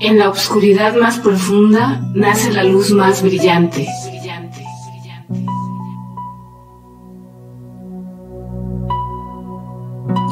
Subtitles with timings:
[0.00, 3.88] En la oscuridad más profunda nace la luz más brillante.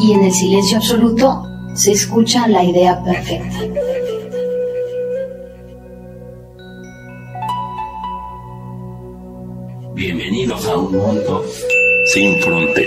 [0.00, 1.42] Y en el silencio absoluto
[1.74, 3.58] se escucha la idea perfecta.
[9.94, 11.44] Bienvenidos a un mundo
[12.14, 12.85] sin fronteras.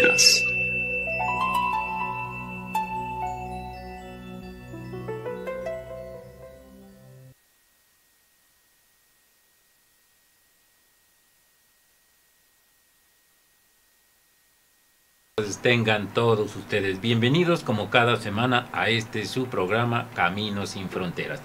[15.62, 21.39] Tengan todos ustedes bienvenidos como cada semana a este su programa Caminos sin Fronteras.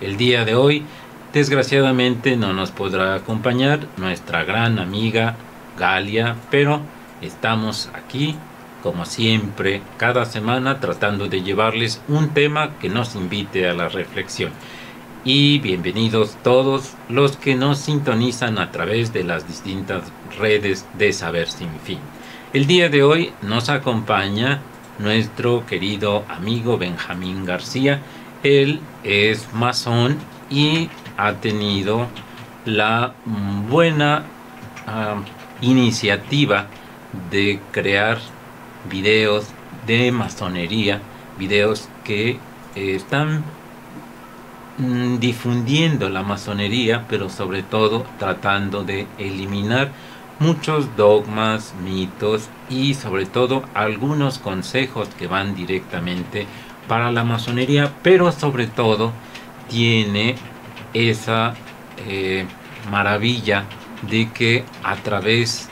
[0.00, 0.84] El día de hoy,
[1.32, 5.34] desgraciadamente, no nos podrá acompañar nuestra gran amiga
[5.76, 6.80] Galia, pero
[7.22, 8.36] estamos aquí,
[8.84, 14.52] como siempre, cada semana tratando de llevarles un tema que nos invite a la reflexión.
[15.24, 20.04] Y bienvenidos todos los que nos sintonizan a través de las distintas
[20.38, 21.98] redes de Saber Sin Fin.
[22.52, 24.58] El día de hoy nos acompaña
[24.98, 28.00] nuestro querido amigo Benjamín García.
[28.42, 30.18] Él es masón
[30.50, 32.08] y ha tenido
[32.64, 33.14] la
[33.68, 34.24] buena
[34.88, 36.66] uh, iniciativa
[37.30, 38.18] de crear
[38.90, 39.46] videos
[39.86, 41.00] de masonería,
[41.38, 42.40] videos que
[42.74, 43.44] están
[44.78, 49.92] mm, difundiendo la masonería, pero sobre todo tratando de eliminar
[50.40, 56.46] muchos dogmas, mitos y sobre todo algunos consejos que van directamente
[56.88, 59.12] para la masonería, pero sobre todo
[59.68, 60.34] tiene
[60.92, 61.54] esa
[62.08, 62.46] eh,
[62.90, 63.64] maravilla
[64.10, 65.68] de que a través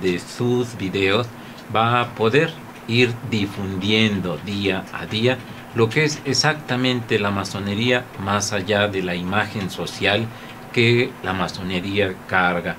[0.00, 1.26] de sus videos
[1.74, 2.52] va a poder
[2.86, 5.38] ir difundiendo día a día
[5.74, 10.26] lo que es exactamente la masonería más allá de la imagen social
[10.72, 12.76] que la masonería carga.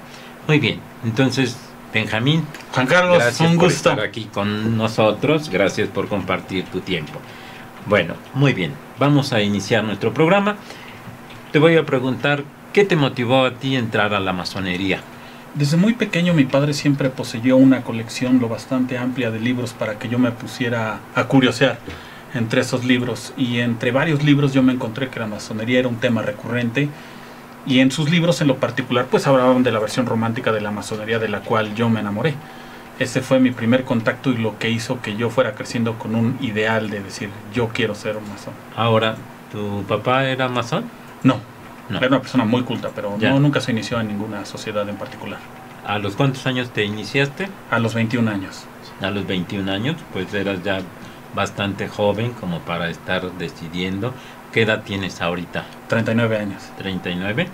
[0.48, 1.58] Muy bien, entonces
[1.94, 3.90] Benjamín, Juan Carlos, gracias un por gusto.
[3.90, 7.20] estar aquí con nosotros, gracias por compartir tu tiempo.
[7.86, 10.56] Bueno, muy bien, vamos a iniciar nuestro programa.
[11.52, 15.02] Te voy a preguntar, ¿qué te motivó a ti entrar a la masonería?
[15.54, 20.00] Desde muy pequeño mi padre siempre poseyó una colección lo bastante amplia de libros para
[20.00, 21.78] que yo me pusiera a curiosear
[22.34, 25.98] entre esos libros y entre varios libros yo me encontré que la masonería era un
[25.98, 26.88] tema recurrente
[27.66, 30.72] y en sus libros en lo particular pues hablaban de la versión romántica de la
[30.72, 32.34] masonería de la cual yo me enamoré.
[33.00, 36.38] Ese fue mi primer contacto y lo que hizo que yo fuera creciendo con un
[36.42, 38.54] ideal de decir yo quiero ser un masón.
[38.76, 39.16] Ahora,
[39.52, 40.86] ¿tu papá era masón?
[41.24, 41.38] No,
[41.90, 41.98] No.
[41.98, 43.32] era una persona muy culta, pero Ya.
[43.32, 45.40] no, nunca se inició en ninguna sociedad en particular.
[45.86, 47.50] ¿A los cuántos años te iniciaste?
[47.72, 48.66] A los 21 años.
[49.02, 50.82] A los 21 años, pues eras ya
[51.34, 54.14] bastante joven como para estar decidiendo.
[54.52, 55.66] ¿Qué edad tienes ahorita?
[55.88, 56.62] 39 años.
[56.78, 57.48] 39.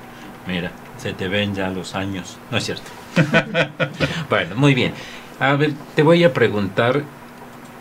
[0.48, 2.38] Mira, se te ven ya los años.
[2.52, 2.90] No es cierto.
[4.30, 4.94] bueno, muy bien.
[5.40, 7.04] A ver, te voy a preguntar.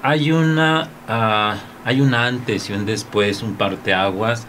[0.02, 4.46] Hay una, ah, hay un antes y un después, un parteaguas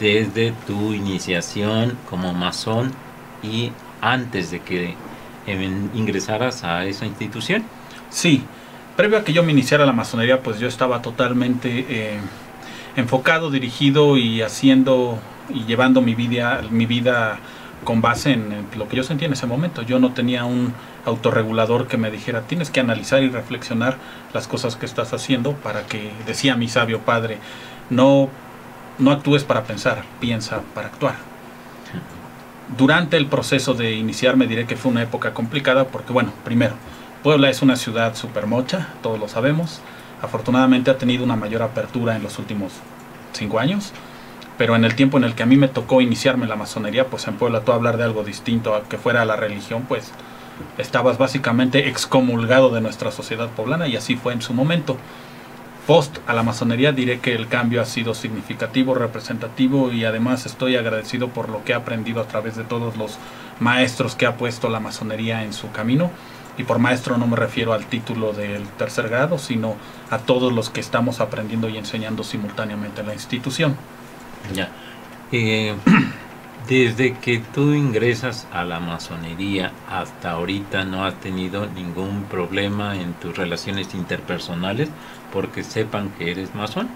[0.00, 2.92] desde tu iniciación como masón
[3.42, 4.94] y antes de que
[5.94, 7.64] ingresaras a esa institución.
[8.10, 8.44] Sí,
[8.96, 12.18] previo a que yo me iniciara la masonería, pues yo estaba totalmente eh,
[12.98, 15.18] enfocado, dirigido y haciendo
[15.48, 17.38] y llevando mi vida, mi vida
[17.84, 19.82] con base en lo que yo sentía en ese momento.
[19.82, 20.74] Yo no tenía un
[21.06, 23.96] autorregulador que me dijera, tienes que analizar y reflexionar
[24.34, 27.38] las cosas que estás haciendo para que, decía mi sabio padre,
[27.88, 28.28] no,
[28.98, 31.14] no actúes para pensar, piensa para actuar.
[32.76, 36.74] Durante el proceso de iniciarme diré que fue una época complicada porque, bueno, primero,
[37.22, 39.80] Puebla es una ciudad súper mocha, todos lo sabemos.
[40.22, 42.72] Afortunadamente ha tenido una mayor apertura en los últimos
[43.32, 43.92] cinco años,
[44.56, 47.06] pero en el tiempo en el que a mí me tocó iniciarme en la masonería,
[47.06, 50.12] pues en Puebla tú hablar de algo distinto a que fuera la religión, pues
[50.76, 54.96] estabas básicamente excomulgado de nuestra sociedad poblana y así fue en su momento.
[55.86, 60.76] Post a la masonería diré que el cambio ha sido significativo, representativo y además estoy
[60.76, 63.16] agradecido por lo que he aprendido a través de todos los
[63.58, 66.10] maestros que ha puesto la masonería en su camino.
[66.58, 69.76] Y por maestro no me refiero al título del tercer grado, sino
[70.10, 73.76] a todos los que estamos aprendiendo y enseñando simultáneamente en la institución.
[74.52, 74.70] Ya.
[75.30, 75.74] Eh,
[76.68, 83.14] desde que tú ingresas a la masonería hasta ahorita no has tenido ningún problema en
[83.14, 84.90] tus relaciones interpersonales
[85.32, 86.88] porque sepan que eres masón.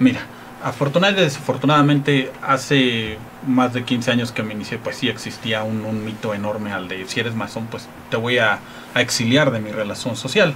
[0.00, 0.20] Mira,
[0.62, 6.04] afortunadamente, desafortunadamente, hace más de 15 años que me inicié, pues sí existía un, un
[6.04, 8.58] mito enorme al de si eres masón, pues te voy a,
[8.94, 10.54] a exiliar de mi relación social.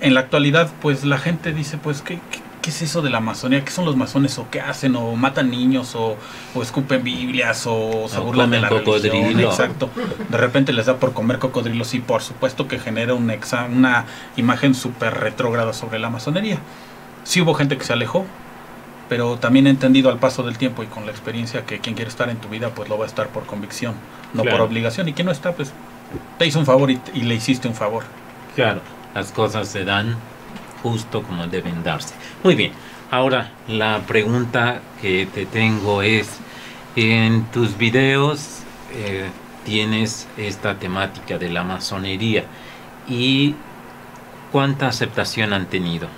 [0.00, 3.20] En la actualidad, pues la gente dice, pues, ¿qué, qué, ¿qué es eso de la
[3.20, 3.64] masonería?
[3.64, 4.38] ¿Qué son los masones?
[4.38, 4.96] ¿O qué hacen?
[4.96, 5.94] ¿O matan niños?
[5.94, 6.16] ¿O,
[6.54, 7.64] o escupen Biblias?
[7.66, 9.12] ¿O se O burlan de la comen religión?
[9.22, 9.50] cocodrilo.
[9.50, 9.90] Exacto.
[10.28, 14.04] De repente les da por comer cocodrilos y por supuesto que genera un exa- una
[14.36, 16.58] imagen súper retrógrada sobre la masonería.
[17.22, 18.26] Sí hubo gente que se alejó,
[19.08, 22.08] pero también he entendido al paso del tiempo y con la experiencia que quien quiere
[22.10, 23.94] estar en tu vida pues lo va a estar por convicción,
[24.32, 24.58] no Claro.
[24.58, 25.08] por obligación.
[25.08, 25.72] Y quien no está pues
[26.38, 28.04] te hizo un favor y, y le hiciste un favor.
[28.54, 28.80] Claro,
[29.14, 30.16] las cosas se dan
[30.82, 32.14] justo como deben darse.
[32.42, 32.72] Muy bien,
[33.10, 36.38] ahora la pregunta que te tengo es,
[36.96, 38.60] en tus videos
[38.92, 39.28] eh,
[39.64, 42.44] tienes esta temática de la masonería
[43.08, 43.54] y
[44.52, 46.08] cuánta aceptación han tenido.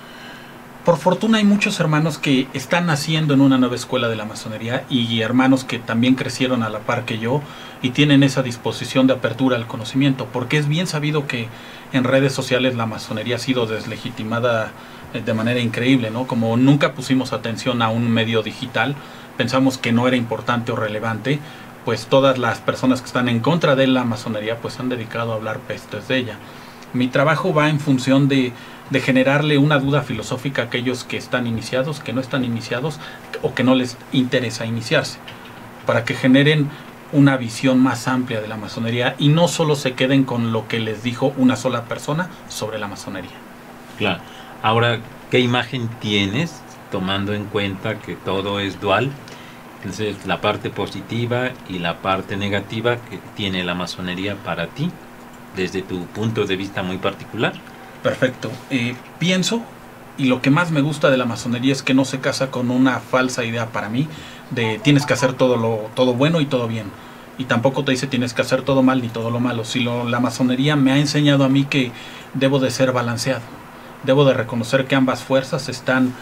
[0.87, 4.85] Por fortuna hay muchos hermanos que están naciendo en una nueva escuela de la masonería
[4.89, 7.41] y hermanos que también crecieron a la par que yo
[7.81, 11.49] y tienen esa disposición de apertura al conocimiento, porque es bien sabido que
[11.91, 14.71] en redes sociales la masonería ha sido deslegitimada
[15.13, 16.25] eh, de manera increíble, ¿no?
[16.25, 18.95] Como nunca pusimos atención a un medio digital,
[19.35, 21.41] pensamos que no era importante o relevante,
[21.83, 25.35] pues todas las personas que están en contra de la masonería pues han dedicado a
[25.35, 26.37] hablar pestes de ella.
[26.93, 28.53] Mi trabajo va en función de,
[28.89, 32.99] de generarle una duda filosófica a aquellos que están iniciados, que no están iniciados
[33.41, 35.19] o que no les interesa iniciarse,
[35.85, 36.69] para que generen
[37.11, 40.79] una visión más amplia de la masonería y no solo se queden con lo que
[40.79, 43.31] les dijo una sola persona sobre la masonería.
[43.97, 44.21] Claro.
[44.61, 44.99] Ahora,
[45.31, 49.11] ¿qué imagen tienes tomando en cuenta que todo es dual?
[49.77, 54.91] Entonces, la parte positiva y la parte negativa que tiene la masonería para ti,
[55.55, 57.53] desde tu punto de vista muy particular.
[58.03, 58.51] Perfecto.
[58.69, 59.61] Eh, pienso,
[60.17, 62.71] y lo que más me gusta de la masonería es que no se casa con
[62.71, 64.07] una falsa idea para mí
[64.49, 66.87] de tienes que hacer todo lo todo bueno y todo bien.
[67.37, 69.63] Y tampoco te dice tienes que hacer todo mal ni todo lo malo.
[69.63, 71.91] Si lo, la masonería me ha enseñado a mí que
[72.33, 73.41] debo de ser balanceado.
[74.03, 76.13] Debo de reconocer que ambas fuerzas están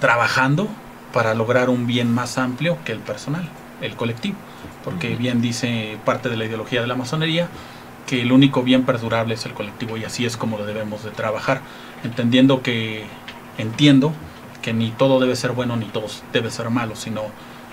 [0.00, 0.68] trabajando
[1.12, 3.48] para lograr un bien más amplio que el personal,
[3.82, 4.36] el colectivo.
[4.84, 7.48] Porque bien dice parte de la ideología de la masonería
[8.08, 11.10] que el único bien perdurable es el colectivo y así es como lo debemos de
[11.10, 11.60] trabajar,
[12.02, 13.04] entendiendo que
[13.58, 14.14] entiendo
[14.62, 17.24] que ni todo debe ser bueno ni todo debe ser malo, sino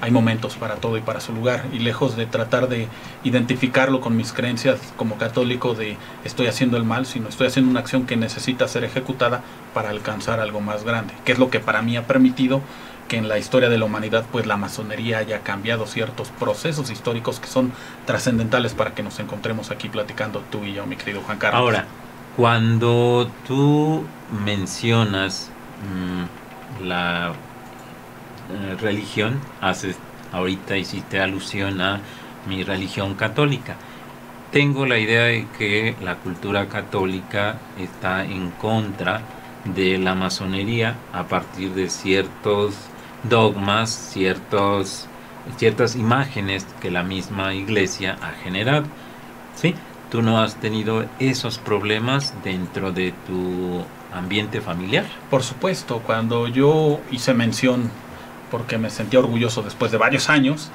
[0.02, 1.66] hay momentos para todo y para su lugar.
[1.72, 2.90] Y lejos de tratar de
[3.24, 7.80] identificarlo con mis creencias como católico de estoy haciendo el mal, sino estoy haciendo una
[7.80, 9.42] acción que necesita ser ejecutada
[9.74, 12.62] para alcanzar algo más grande, que es lo que para mí ha permitido
[13.08, 17.40] que en la historia de la humanidad pues la masonería haya cambiado ciertos procesos históricos
[17.40, 17.72] que son
[18.06, 21.60] trascendentales para que nos encontremos aquí platicando tú y yo, mi querido Juan Carlos.
[21.60, 21.86] Ahora,
[22.36, 24.04] cuando tú
[24.44, 25.52] mencionas
[26.82, 27.34] mm, la
[28.52, 29.98] eh, religión, haces,
[30.32, 32.02] ahorita hiciste alusión a
[32.48, 33.76] mi religión católica.
[34.52, 39.22] Tengo la idea de que la cultura católica está en contra
[39.66, 42.76] de la masonería a partir de ciertos
[43.30, 45.08] dogmas, ciertos,
[45.58, 48.86] ciertas imágenes que la misma iglesia ha generado.
[49.56, 49.76] ¿Sí?
[50.12, 55.06] ¿Tú no has tenido esos problemas dentro de tu ambiente familiar?
[55.30, 57.90] Por supuesto, cuando yo hice mención,
[58.52, 60.72] porque me sentía orgulloso después de varios años,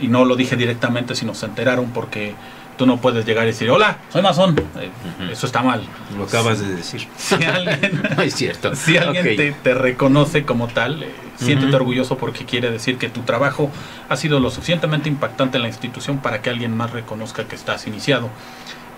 [0.00, 2.34] y no lo dije directamente, sino se enteraron porque
[2.76, 4.58] tú no puedes llegar y decir, hola, soy masón.
[4.78, 4.90] Eh.
[5.30, 5.82] Eso está mal.
[6.16, 7.06] Lo acabas de decir.
[7.16, 8.74] Si alguien, no es cierto.
[8.76, 13.22] si alguien te, te reconoce como tal, eh, siéntete orgulloso porque quiere decir que tu
[13.22, 13.70] trabajo
[14.08, 17.86] ha sido lo suficientemente impactante en la institución para que alguien más reconozca que estás
[17.86, 18.30] iniciado.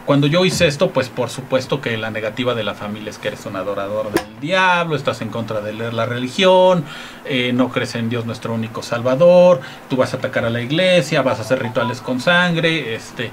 [0.07, 3.27] Cuando yo hice esto, pues por supuesto que la negativa de la familia es que
[3.27, 6.85] eres un adorador del diablo, estás en contra de leer la religión,
[7.25, 11.23] eh, no crees en Dios nuestro único salvador, tú vas a atacar a la iglesia,
[11.23, 13.33] vas a hacer rituales con sangre, este,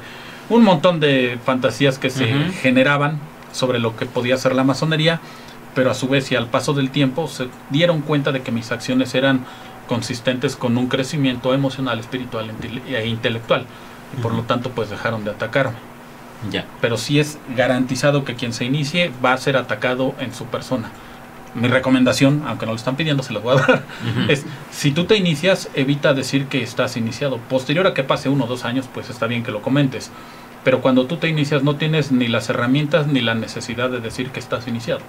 [0.50, 2.28] un montón de fantasías que se
[2.62, 3.20] generaban
[3.52, 5.20] sobre lo que podía ser la masonería,
[5.76, 8.72] pero a su vez y al paso del tiempo se dieron cuenta de que mis
[8.72, 9.46] acciones eran
[9.88, 12.52] consistentes con un crecimiento emocional, espiritual
[12.88, 13.66] e intelectual
[14.18, 15.78] y por lo tanto pues dejaron de atacarme
[16.52, 16.66] Ya.
[16.82, 20.90] pero sí es garantizado que quien se inicie va a ser atacado en su persona.
[21.56, 23.84] Mi recomendación, aunque no lo están pidiendo, se los voy a dar,
[24.28, 27.38] es si tú te inicias, evita decir que estás iniciado.
[27.38, 30.12] Posterior a que pase uno o dos años, pues está bien que lo comentes.
[30.64, 34.30] Pero cuando tú te inicias no tienes ni las herramientas ni la necesidad de decir
[34.30, 35.02] que estás iniciado.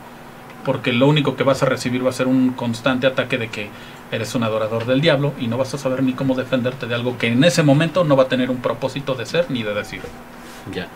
[0.65, 3.69] Porque lo único que vas a recibir va a ser un constante ataque de que
[4.11, 7.19] eres un adorador del diablo y no vas a saber ni cómo defenderte de algo
[7.19, 10.01] que en ese momento no va a tener un propósito de ser ni de decir.
[10.73, 10.89] Ya.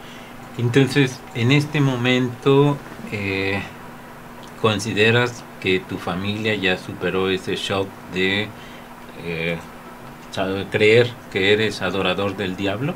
[0.57, 2.77] Entonces, en este momento,
[3.13, 3.63] eh,
[4.61, 8.49] ¿consideras que tu familia ya superó ese shock de
[9.25, 9.59] eh,
[10.71, 12.95] creer que eres adorador del diablo?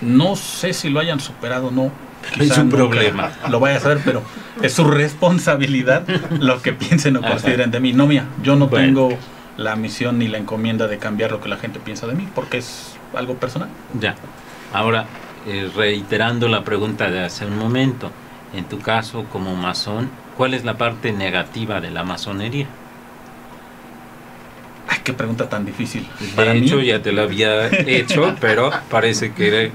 [0.00, 1.90] No sé si lo hayan superado o no.
[2.38, 3.30] Es un problema.
[3.48, 4.22] Lo vaya a saber, pero
[4.62, 6.06] es su responsabilidad
[6.38, 7.92] lo que piensen o consideren de mí.
[7.92, 8.86] No mía, yo no Bueno.
[8.86, 9.18] tengo
[9.56, 12.58] la misión ni la encomienda de cambiar lo que la gente piensa de mí, porque
[12.58, 13.68] es algo personal.
[13.98, 14.14] Ya.
[14.72, 15.06] Ahora,
[15.46, 18.10] eh, reiterando la pregunta de hace un momento,
[18.54, 22.66] en tu caso como masón, ¿cuál es la parte negativa de la masonería?
[24.88, 26.06] Ay, qué pregunta tan difícil.
[26.18, 29.70] De Para mí, ya te lo había hecho, pero parece que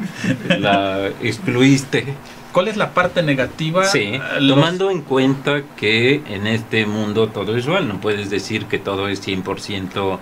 [0.59, 2.05] la excluiste.
[2.51, 3.83] ¿cuál es la parte negativa?
[3.85, 8.65] Sí, los- tomando en cuenta que en este mundo todo es igual, no puedes decir
[8.65, 10.19] que todo es 100%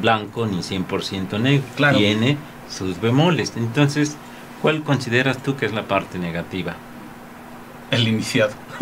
[0.00, 1.98] blanco ni 100% negro, Claro.
[1.98, 2.36] tiene
[2.70, 3.52] sus bemoles.
[3.56, 4.16] Entonces,
[4.62, 6.76] ¿cuál consideras tú que es la parte negativa?
[7.90, 8.52] El iniciado.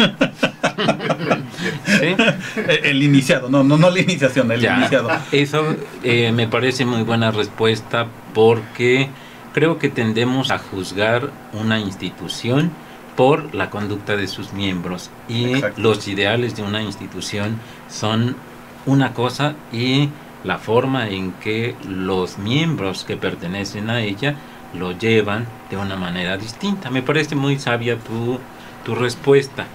[1.86, 2.14] ¿Sí?
[2.56, 4.78] El, el iniciado, no, no, no la iniciación, el Ya.
[4.78, 5.10] iniciado.
[5.32, 9.08] Eso eh, me parece muy buena respuesta porque
[9.54, 12.70] creo que tendemos a juzgar una institución
[13.16, 15.80] por la conducta de sus miembros y Exacto.
[15.80, 18.36] los ideales de una institución son
[18.86, 20.08] una cosa y
[20.44, 24.36] la forma en que los miembros que pertenecen a ella
[24.78, 26.90] lo llevan de una manera distinta.
[26.90, 28.38] Me parece muy sabia tu,
[28.88, 29.66] tu respuesta.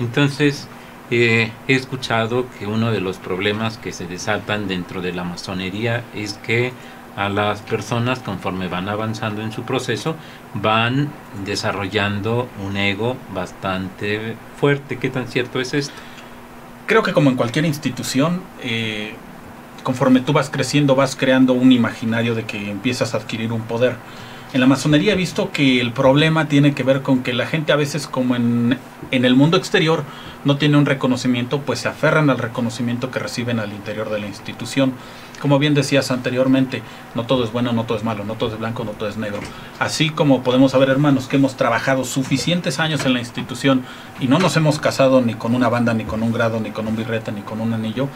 [0.00, 0.68] Entonces,
[1.10, 6.02] eh, he escuchado que uno de los problemas que se desatan dentro de la masonería
[6.14, 6.72] es que
[7.14, 10.16] a las personas conforme van avanzando en su proceso
[10.54, 11.10] van
[11.44, 14.96] desarrollando un ego bastante fuerte.
[14.96, 15.94] ¿Qué tan cierto es esto?
[16.86, 19.12] Creo que como en cualquier institución, eh,
[19.82, 23.96] conforme tú vas creciendo, vas creando un imaginario de que empiezas a adquirir un poder.
[24.54, 27.72] En la masonería he visto que el problema tiene que ver con que la gente
[27.72, 28.78] a veces, como en,
[29.10, 30.04] el mundo exterior,
[30.44, 34.28] no tiene un reconocimiento, pues se aferran al reconocimiento que reciben al interior de la
[34.28, 34.92] institución.
[35.40, 36.82] Como bien decías anteriormente,
[37.16, 39.16] no todo es bueno, no todo es malo, no todo es blanco, no todo es
[39.16, 39.40] negro.
[39.80, 43.82] Así como podemos haber hermanos que hemos trabajado suficientes años en la institución
[44.20, 46.86] y no nos hemos casado ni con una banda, ni con un grado, ni con
[46.86, 48.08] un birrete, ni con un anillo,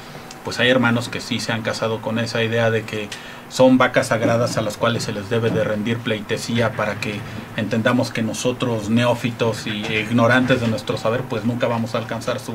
[0.44, 3.08] pues hay hermanos que sí se han casado con esa idea de que
[3.48, 7.18] son vacas sagradas a las cuales se les debe de rendir pleitesía para que
[7.56, 12.54] entendamos que nosotros neófitos y ignorantes de nuestro saber pues nunca vamos a alcanzar su,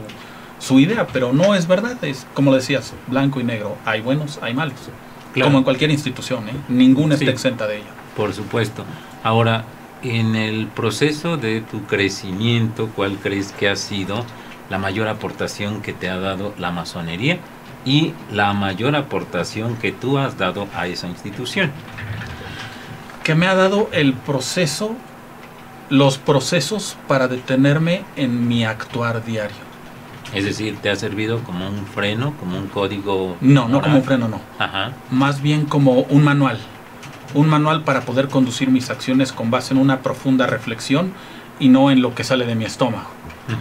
[0.59, 4.53] su idea, pero no es verdad, es como decías, blanco y negro, hay buenos, hay
[4.53, 4.75] malos,
[5.33, 5.47] Claro.
[5.47, 6.53] como en cualquier institución, ¿eh?
[6.69, 7.23] ninguna Sí.
[7.25, 7.85] está exenta de ello.
[8.15, 8.85] Por supuesto.
[9.23, 9.63] Ahora,
[10.03, 14.23] en el proceso de tu crecimiento, ¿cuál crees que ha sido
[14.69, 17.39] la mayor aportación que te ha dado la masonería
[17.85, 21.71] y la mayor aportación que tú has dado a esa institución?
[23.23, 24.95] que me ha dado el proceso,
[25.89, 29.73] los procesos para detenerme en mi actuar diario.
[30.33, 33.37] Es decir, ¿te ha servido como un freno, como un código?
[33.39, 34.41] No, no como un freno, no.
[34.59, 34.91] Ajá.
[35.09, 36.59] Más bien como un manual.
[37.33, 41.13] Un manual para poder conducir mis acciones con base en una profunda reflexión
[41.59, 43.09] y no en lo que sale de mi estómago.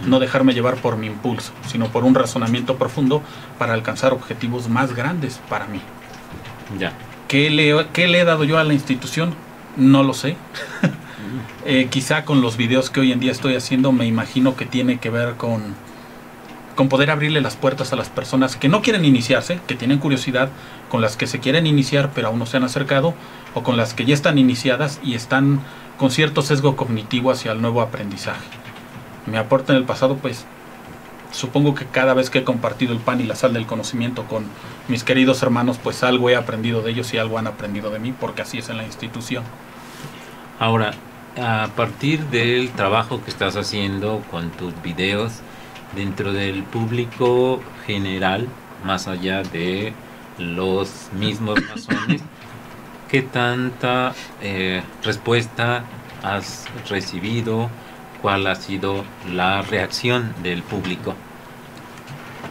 [0.05, 3.21] No dejarme llevar por mi impulso, sino por un razonamiento profundo
[3.57, 5.81] para alcanzar objetivos más grandes para mí.
[6.79, 6.93] Ya.
[7.27, 9.33] ¿Qué le, qué le he dado yo a la institución?
[9.77, 10.37] No lo sé.
[11.65, 14.99] Eh, quizá con los videos que hoy en día estoy haciendo me imagino que tiene
[14.99, 15.73] que ver con,
[16.75, 20.49] con poder abrirle las puertas a las personas que no quieren iniciarse, que tienen curiosidad,
[20.89, 23.13] con las que se quieren iniciar pero aún no se han acercado,
[23.53, 25.61] o con las que ya están iniciadas y están
[25.97, 28.62] con cierto sesgo cognitivo hacia el nuevo aprendizaje.
[29.25, 30.45] Me aporta en el pasado, pues
[31.31, 34.45] supongo que cada vez que he compartido el pan y la sal del conocimiento con
[34.87, 38.13] mis queridos hermanos, pues algo he aprendido de ellos y algo han aprendido de mí,
[38.17, 39.43] porque así es en la institución.
[40.59, 40.93] Ahora,
[41.41, 45.39] a partir del trabajo que estás haciendo con tus videos
[45.95, 48.47] dentro del público general,
[48.85, 49.93] más allá de
[50.37, 52.21] los mismos masones,
[53.09, 55.83] ¿qué tanta eh, respuesta
[56.21, 57.69] has recibido?
[58.23, 61.13] ¿Cuál ha sido la reacción del público?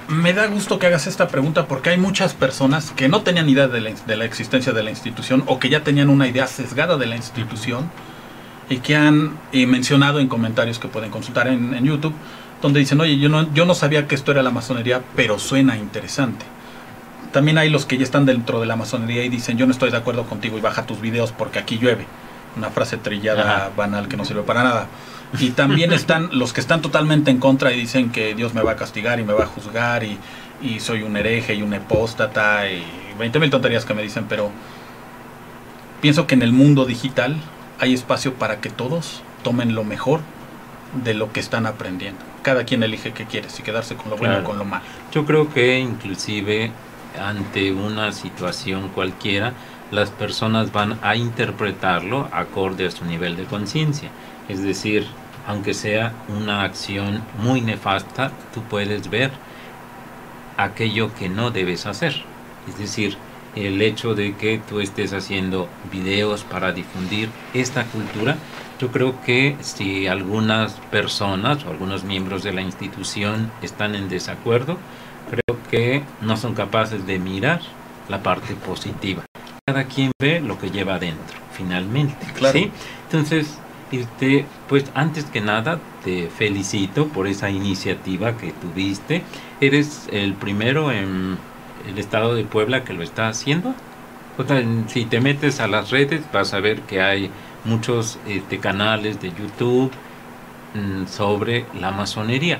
[0.06, 3.68] Me da gusto que hagas esta pregunta porque hay muchas personas que no tenían idea
[3.68, 6.98] de la, de la existencia de la institución o que ya tenían una idea sesgada
[6.98, 7.90] de la institución
[8.68, 12.12] y que han eh, mencionado en comentarios que pueden consultar en, en YouTube,
[12.60, 15.78] donde dicen, oye, yo no, yo no sabía que esto era la masonería, pero suena
[15.78, 16.44] interesante.
[17.32, 19.90] También hay los que ya están dentro de la masonería y dicen, yo no estoy
[19.90, 22.04] de acuerdo contigo y baja tus videos porque aquí llueve.
[22.58, 23.70] Una frase trillada, Ajá.
[23.74, 24.86] banal, que no sirve para nada.
[25.38, 28.72] Y también están los que están totalmente en contra y dicen que Dios me va
[28.72, 30.18] a castigar y me va a juzgar y,
[30.62, 32.84] y soy un hereje y un epóstata y
[33.18, 34.50] 20 mil tonterías que me dicen, pero
[36.00, 37.36] pienso que en el mundo digital
[37.78, 40.20] hay espacio para que todos tomen lo mejor
[41.04, 42.20] de lo que están aprendiendo.
[42.42, 44.84] Cada quien elige qué quiere, si quedarse con lo bueno o con lo malo.
[45.12, 46.70] Yo creo que inclusive
[47.20, 49.52] ante una situación cualquiera,
[49.90, 54.10] las personas van a interpretarlo acorde a su nivel de conciencia.
[54.48, 55.06] Es decir,
[55.46, 59.30] aunque sea una acción muy nefasta, tú puedes ver
[60.56, 62.22] aquello que no debes hacer.
[62.68, 63.16] Es decir,
[63.56, 68.36] el hecho de que tú estés haciendo videos para difundir esta cultura,
[68.80, 74.78] yo creo que si algunas personas o algunos miembros de la institución están en desacuerdo,
[75.30, 77.60] creo que no son capaces de mirar
[78.08, 79.24] la parte positiva.
[79.66, 82.26] Cada quien ve lo que lleva adentro, finalmente.
[82.34, 82.58] Claro.
[82.58, 82.70] ¿sí?
[83.04, 83.58] Entonces,
[83.92, 89.22] este, pues antes que nada te felicito por esa iniciativa que tuviste.
[89.60, 91.38] Eres el primero en
[91.88, 93.74] el estado de Puebla que lo está haciendo.
[94.88, 97.30] Si te metes a las redes vas a ver que hay
[97.64, 99.92] muchos este, canales de YouTube
[100.74, 102.58] mm, sobre la masonería,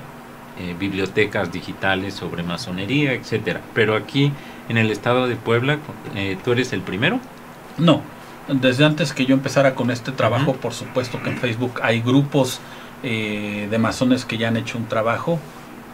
[0.61, 3.63] eh, bibliotecas digitales sobre masonería, etcétera.
[3.75, 4.33] Pero aquí
[4.69, 5.79] en el estado de Puebla,
[6.15, 7.21] eh, ¿tú eres el primero?
[7.79, 8.03] No,
[8.49, 12.61] desde antes que yo empezara con este trabajo, por supuesto que en Facebook hay grupos
[13.03, 15.39] eh, de masones que ya han hecho un trabajo.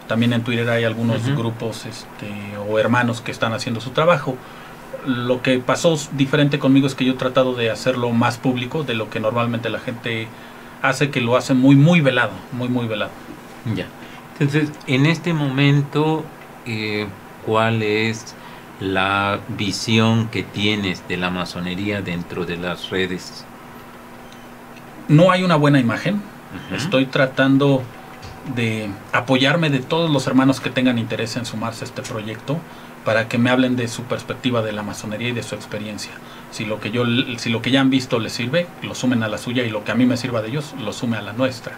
[0.07, 4.35] También en Twitter hay algunos grupos este, o hermanos que están haciendo su trabajo.
[5.05, 8.95] Lo que pasó diferente conmigo es que yo he tratado de hacerlo más público de
[8.95, 10.27] lo que normalmente la gente
[10.81, 13.11] hace, que lo hace muy, muy velado, muy, muy velado.
[13.75, 13.85] Ya.
[14.39, 16.23] Entonces, en este momento,
[16.65, 17.07] eh,
[17.45, 18.35] ¿cuál es
[18.79, 23.45] la visión que tienes de la masonería dentro de las redes?
[25.07, 26.21] No hay una buena imagen.
[26.71, 27.83] Estoy tratando
[28.55, 32.57] de apoyarme de todos los hermanos que tengan interés en sumarse a este proyecto
[33.05, 36.11] para que me hablen de su perspectiva de la masonería y de su experiencia.
[36.51, 37.03] Si lo que yo
[37.37, 39.83] si lo que ya han visto les sirve, lo sumen a la suya y lo
[39.83, 41.73] que a mí me sirva de ellos, lo sume a la nuestra.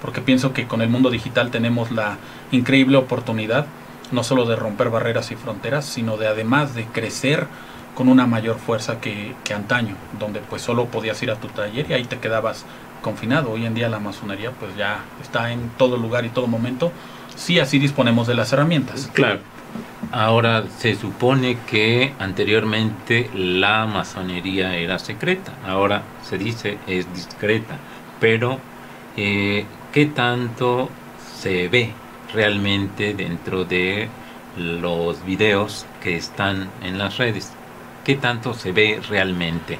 [0.00, 2.18] Porque pienso que con el mundo digital tenemos la
[2.52, 3.66] increíble oportunidad
[4.10, 7.46] no solo de romper barreras y fronteras, sino de además de crecer
[7.94, 11.94] con una mayor fuerza que, antaño, donde pues solo podías ir a tu taller y
[11.94, 12.64] ahí te quedabas
[13.02, 13.52] confinado.
[13.52, 16.92] Hoy en día la masonería pues ya está en todo lugar y todo momento,
[17.36, 19.10] si así disponemos de las herramientas.
[19.12, 19.40] Claro.
[20.12, 27.76] Ahora se supone que anteriormente la masonería era secreta, ahora se dice es discreta,
[28.20, 28.60] pero
[29.16, 30.90] eh, ¿qué tanto
[31.40, 31.92] se ve
[32.34, 34.08] realmente dentro de
[34.56, 37.52] los videos que están en las redes?
[38.04, 39.78] ¿Qué tanto se ve realmente?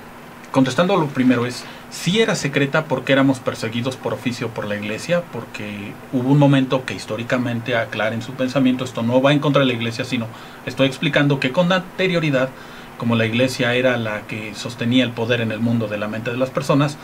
[0.51, 5.23] Contestando lo primero es, si era secreta porque éramos perseguidos por oficio por la iglesia,
[5.33, 9.67] porque hubo un momento que históricamente aclaren su pensamiento, esto no va en contra de
[9.67, 10.27] la iglesia, sino
[10.64, 12.49] estoy explicando que con anterioridad,
[12.99, 16.31] como la iglesia era la que sostenía el poder en el mundo de la mente
[16.31, 16.97] de las personas,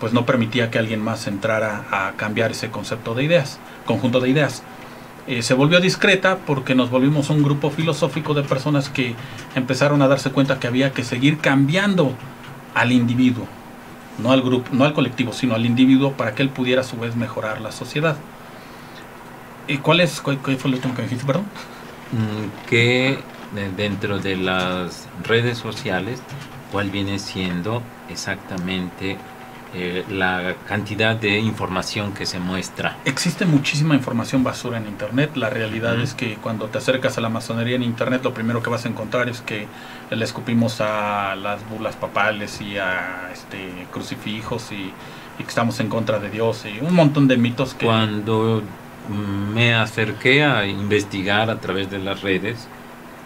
[0.00, 4.30] pues no permitía que alguien más entrara a cambiar ese concepto de ideas, conjunto de
[4.30, 4.62] ideas.
[5.26, 9.14] Eh, se volvió discreta porque nos volvimos un grupo filosófico de personas que
[9.54, 12.14] empezaron a darse cuenta que había que seguir cambiando
[12.74, 13.46] al individuo,
[14.18, 16.98] no al grupo, no al colectivo, sino al individuo para que él pudiera a su
[16.98, 18.16] vez mejorar la sociedad.
[19.66, 21.44] ¿Y cuál es fue lo último que me dijiste, perdón?
[22.12, 23.18] Mm, que eh,
[23.76, 26.20] dentro de las redes sociales,
[26.70, 29.16] cuál viene siendo exactamente
[29.74, 32.96] eh, la cantidad de información que se muestra.
[33.04, 35.32] Existe muchísima información basura en internet.
[35.34, 36.02] La realidad Ujú.
[36.02, 38.88] es que cuando te acercas a la masonería en internet, lo primero que vas a
[38.88, 39.66] encontrar es que
[40.10, 44.92] le escupimos a las bulas papales y a este crucifijos y,
[45.38, 48.62] y que estamos en contra de Dios y un montón de mitos que Cuando
[49.08, 52.68] mm, me acerqué a investigar a través de las redes,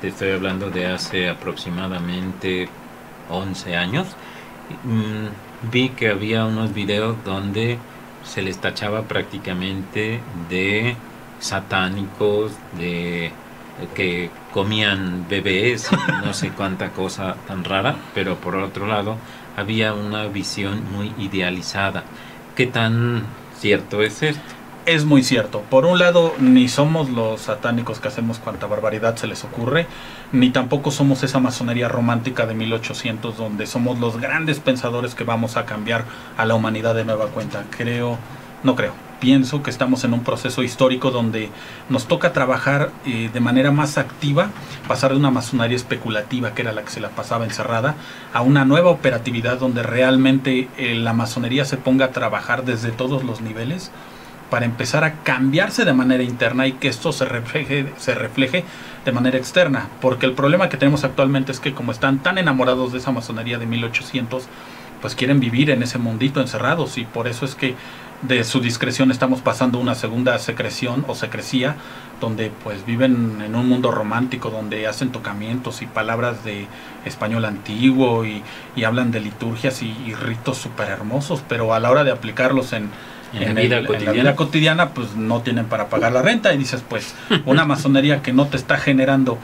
[0.01, 2.69] te estoy hablando de hace aproximadamente
[3.29, 4.07] 11 años,
[4.85, 5.27] mm,
[5.62, 7.79] vi que había unos videos donde
[8.25, 10.97] se les tachaba prácticamente de
[11.40, 13.33] satánicos, de
[13.94, 15.90] que comían bebés,
[16.25, 19.16] no sé cuánta cosa tan rara, pero por otro lado
[19.57, 22.05] había una visión muy idealizada.
[22.57, 23.25] ¿Qué tan
[23.59, 24.58] cierto es esto?
[24.88, 25.61] Es muy cierto.
[25.68, 29.87] Por un lado, ni somos los satánicos que hacemos cuanta barbaridad se les ocurre,
[30.33, 35.59] ni tampoco somos esa masonería romántica de 1800 donde somos los grandes pensadores que vamos
[35.59, 36.07] a cambiar
[36.38, 37.64] a la humanidad de nueva cuenta.
[37.68, 38.16] Creo,
[38.62, 38.94] no creo.
[39.20, 41.51] Pienso que estamos en un proceso histórico donde
[41.90, 44.48] nos toca trabajar eh, de manera más activa,
[44.87, 47.94] pasar de una masonería especulativa, que era la que se la pasaba encerrada,
[48.33, 53.22] a una nueva operatividad donde realmente eh, la masonería se ponga a trabajar desde todos
[53.22, 53.90] los niveles
[54.51, 58.65] para empezar a cambiarse de manera interna y que esto se refleje, se refleje
[59.05, 59.89] de manera externa.
[60.01, 63.59] Porque el problema que tenemos actualmente es que como están tan enamorados de esa masonería
[63.59, 64.49] de 1800,
[65.01, 67.75] pues quieren vivir en ese mundito encerrados y por eso es que
[68.23, 71.77] de su discreción estamos pasando una segunda secreción o secrecía
[72.21, 76.67] donde pues viven en un mundo romántico donde hacen tocamientos y palabras de
[77.05, 78.43] español antiguo y,
[78.75, 82.73] y hablan de liturgias y, y ritos súper hermosos pero a la hora de aplicarlos
[82.73, 82.91] en,
[83.35, 86.53] En, la, el- vida en la vida cotidiana pues no tienen para pagar la renta
[86.55, 87.14] y dices pues
[87.47, 89.38] una masonería que no te está generando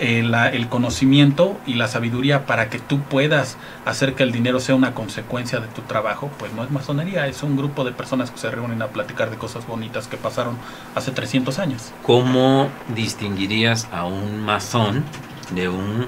[0.00, 4.60] eh, la- el conocimiento y la sabiduría para que tú puedas hacer que el dinero
[4.60, 8.30] sea una consecuencia de tu trabajo, pues no es masonería, es un grupo de personas
[8.30, 10.56] que se reúnen a platicar de cosas bonitas que pasaron
[10.94, 11.92] hace 300 años.
[12.04, 15.02] ¿Cómo distinguirías a un masón
[15.50, 16.06] de un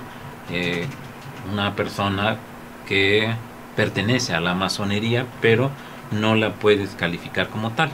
[0.53, 0.87] eh,
[1.53, 2.37] una persona
[2.87, 3.35] que
[3.75, 5.71] pertenece a la masonería pero
[6.11, 7.91] no la puedes calificar como tal?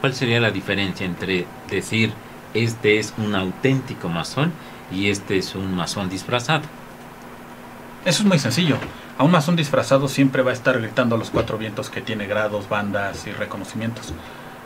[0.00, 2.12] ¿Cuál sería la diferencia entre decir
[2.54, 4.52] este es un auténtico masón
[4.90, 6.62] y este es un masón disfrazado?
[8.04, 8.76] Eso es muy sencillo.
[9.18, 12.26] A un masón disfrazado siempre va a estar gritando a los cuatro vientos que tiene
[12.26, 14.14] grados, bandas y reconocimientos.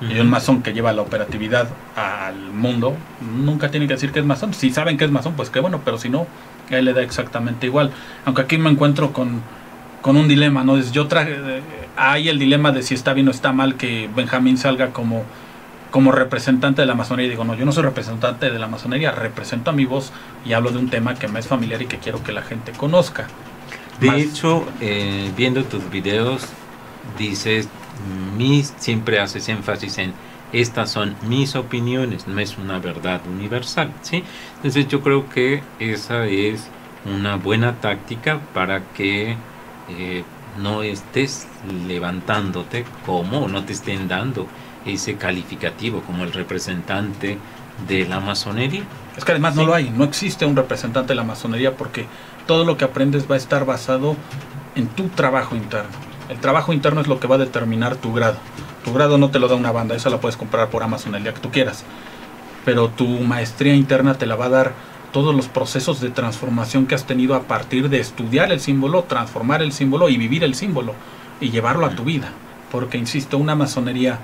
[0.01, 4.25] Y un masón que lleva la operatividad al mundo nunca tiene que decir que es
[4.25, 4.55] masón.
[4.55, 6.27] Si saben que es masón, pues qué bueno, pero si no,
[6.71, 7.91] a él le da exactamente igual.
[8.25, 9.41] Aunque aquí me encuentro con,
[10.03, 10.77] con un dilema, ¿no?
[10.77, 11.63] Es, yo traje, eh,
[11.97, 15.25] hay el dilema de si está bien o está mal que Benjamín salga como,
[15.91, 17.29] como representante de la masonería.
[17.29, 20.13] Y digo, no, yo no soy representante de la masonería, represento a mi voz
[20.45, 22.75] y hablo de un tema que me es familiar y que quiero que la gente
[22.75, 23.37] conozca.
[23.97, 26.57] De Más- hecho, eh, viendo tus videos,
[27.03, 27.73] dices,
[28.37, 30.15] mis, siempre haces énfasis en,
[30.53, 34.25] estas son mis opiniones, no es una verdad universal, ¿sí?
[34.57, 36.73] Entonces yo creo que esa es
[37.05, 39.45] una buena táctica para que
[39.87, 40.25] eh,
[40.59, 41.47] no estés
[41.87, 44.47] levantándote como, no te estén dando
[44.87, 47.39] ese calificativo como el representante
[47.89, 48.83] de la masonería.
[49.17, 52.07] Es que además no lo hay, no existe un representante de la masonería porque
[52.47, 54.17] todo lo que aprendes va a estar basado
[54.75, 55.91] en tu trabajo interno.
[56.29, 58.37] El trabajo interno es lo que va a determinar tu grado.
[58.85, 61.23] Tu grado no te lo da una banda, esa la puedes comprar por Amazon el
[61.23, 61.85] día que tú quieras.
[62.65, 64.73] Pero tu maestría interna te la va a dar
[65.15, 69.63] todos los procesos de transformación que has tenido a partir de estudiar el símbolo, transformar
[69.63, 70.93] el símbolo y vivir el símbolo
[71.41, 72.33] y llevarlo a tu vida.
[72.73, 74.19] Porque, insisto, una masonería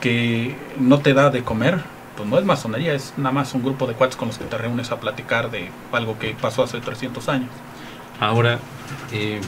[0.00, 1.78] que no te da de comer,
[2.16, 4.58] pues no es masonería, es nada más un grupo de cuates con los que te
[4.58, 7.50] reúnes a platicar de algo que pasó hace 300 años.
[8.18, 8.58] Ahora,
[9.12, 9.40] eh,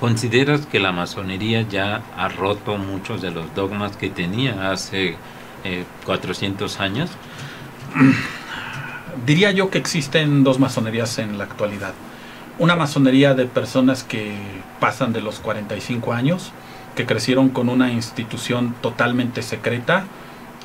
[0.00, 5.16] ¿consideras que la masonería ya ha roto muchos de los dogmas que tenía hace
[5.64, 7.10] eh, 400 años?
[9.24, 11.94] Diría yo que existen dos masonerías en la actualidad.
[12.58, 14.34] Una masonería de personas que
[14.80, 16.52] pasan de los 45 años,
[16.94, 20.04] que crecieron con una institución totalmente secreta,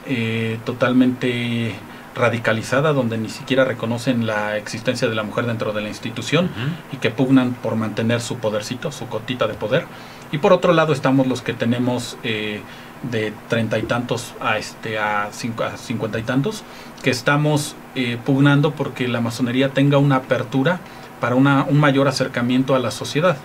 [0.07, 1.75] eh, totalmente
[2.15, 6.49] radicalizada, donde ni siquiera reconocen la existencia de la mujer dentro de la institución
[6.91, 9.85] y que pugnan por mantener su podercito, su cotita de poder.
[10.31, 12.61] Y por otro lado estamos los que tenemos eh,
[13.03, 16.63] de treinta y tantos a este a, cinco- a cincuenta y tantos,
[17.01, 20.79] que estamos eh, pugnando porque la masonería tenga una apertura
[21.19, 23.37] para una, un mayor acercamiento a la sociedad.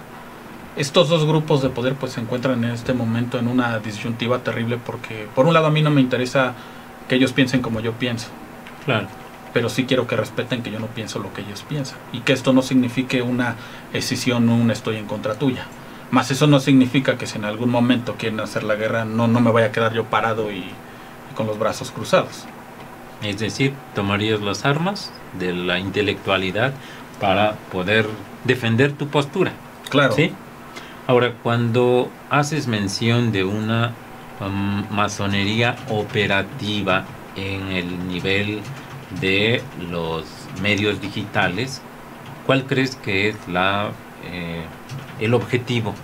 [0.76, 4.78] Estos dos grupos de poder pues se encuentran en este momento en una disyuntiva terrible
[4.84, 6.52] porque por un lado a mí no me interesa
[7.08, 8.28] que ellos piensen como yo pienso,
[8.84, 9.06] Claro.
[9.54, 12.32] pero sí quiero que respeten que yo no pienso lo que ellos piensan y que
[12.34, 13.56] esto no signifique una
[13.94, 15.66] escisión, un estoy en contra tuya.
[16.10, 19.40] Más eso no significa que si en algún momento quieren hacer la guerra, no, no
[19.40, 22.44] me vaya a quedar yo parado y, y con los brazos cruzados.
[23.22, 26.72] Es decir, tomarías las armas de la intelectualidad
[27.20, 28.06] para poder
[28.44, 29.52] defender tu postura.
[29.88, 30.32] Claro, ¿Sí?
[31.06, 33.92] Ahora, cuando haces mención de una
[34.40, 37.04] um, masonería operativa
[37.36, 38.60] en el nivel
[39.20, 40.24] de los
[40.60, 41.80] medios digitales,
[42.44, 43.90] ¿cuál crees que es la,
[44.24, 44.64] eh,
[45.20, 45.94] el objetivo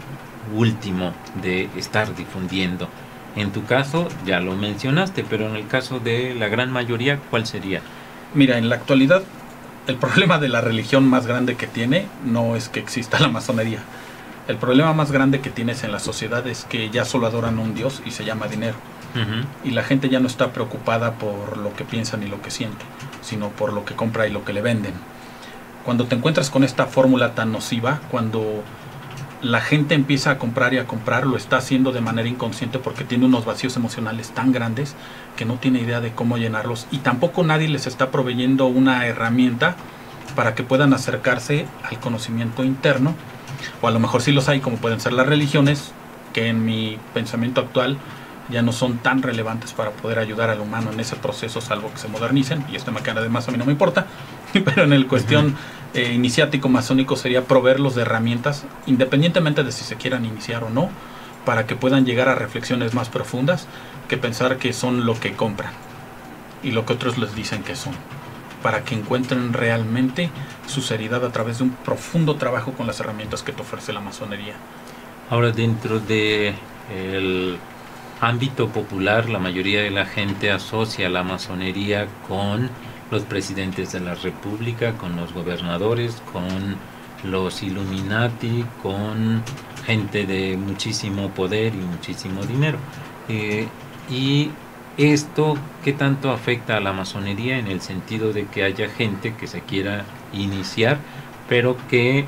[0.55, 2.89] último de estar difundiendo?
[3.37, 7.47] En tu caso, ya lo mencionaste, pero en el caso de la gran mayoría, ¿cuál
[7.47, 7.81] sería?
[8.35, 9.23] Mira, en la actualidad
[9.89, 13.81] el problema de la religión más grande que tiene no es que exista la masonería.
[14.47, 17.75] El problema más grande que tienes en la sociedad es que ya solo adoran un
[17.75, 18.77] Dios y se llama dinero.
[19.63, 22.85] Y la gente ya no está preocupada por lo que piensa ni lo que siente,
[23.21, 24.95] sino por lo que compra y lo que le venden.
[25.85, 28.63] Cuando te encuentras con esta fórmula tan nociva, cuando
[29.43, 33.05] la gente empieza a comprar y a comprar, lo está haciendo de manera inconsciente porque
[33.05, 34.95] tiene unos vacíos emocionales tan grandes
[35.37, 36.87] que no tiene idea de cómo llenarlos.
[36.93, 39.77] Y tampoco nadie les está proveyendo una herramienta
[40.37, 43.15] para que puedan acercarse al conocimiento interno,
[43.81, 45.93] o a lo mejor sí los hay como pueden ser las religiones,
[46.33, 47.99] que en mi pensamiento actual
[48.49, 51.99] ya no son tan relevantes para poder ayudar al humano en ese proceso, salvo que
[51.99, 54.07] se modernicen, y este me queda además a mí no me importa,
[54.65, 55.57] pero en el cuestión
[55.95, 60.91] eh, iniciático masónico sería proveerlos de herramientas, independientemente de si se quieran iniciar o no,
[61.45, 63.67] para que puedan llegar a reflexiones más profundas
[64.09, 65.73] que pensar que son lo que compran
[66.63, 67.95] y lo que otros les dicen que son,
[68.63, 70.31] para que encuentren realmente
[70.67, 74.01] su seriedad a través de un profundo trabajo con las herramientas que te ofrece la
[74.01, 74.55] masonería.
[75.31, 76.55] Ahora dentro de
[76.91, 77.59] el
[78.21, 82.71] ámbito popular la mayoría de la gente asocia la masonería con
[83.13, 86.77] los presidentes de la república, con los gobernadores, con
[87.31, 89.43] los Illuminati, con
[89.87, 92.79] gente de muchísimo poder y muchísimo dinero.
[93.29, 93.69] Eh,
[94.11, 94.51] y
[94.97, 99.47] esto, ¿qué tanto afecta a la masonería en el sentido de que haya gente que
[99.47, 100.99] se quiera iniciar,
[101.49, 102.21] pero que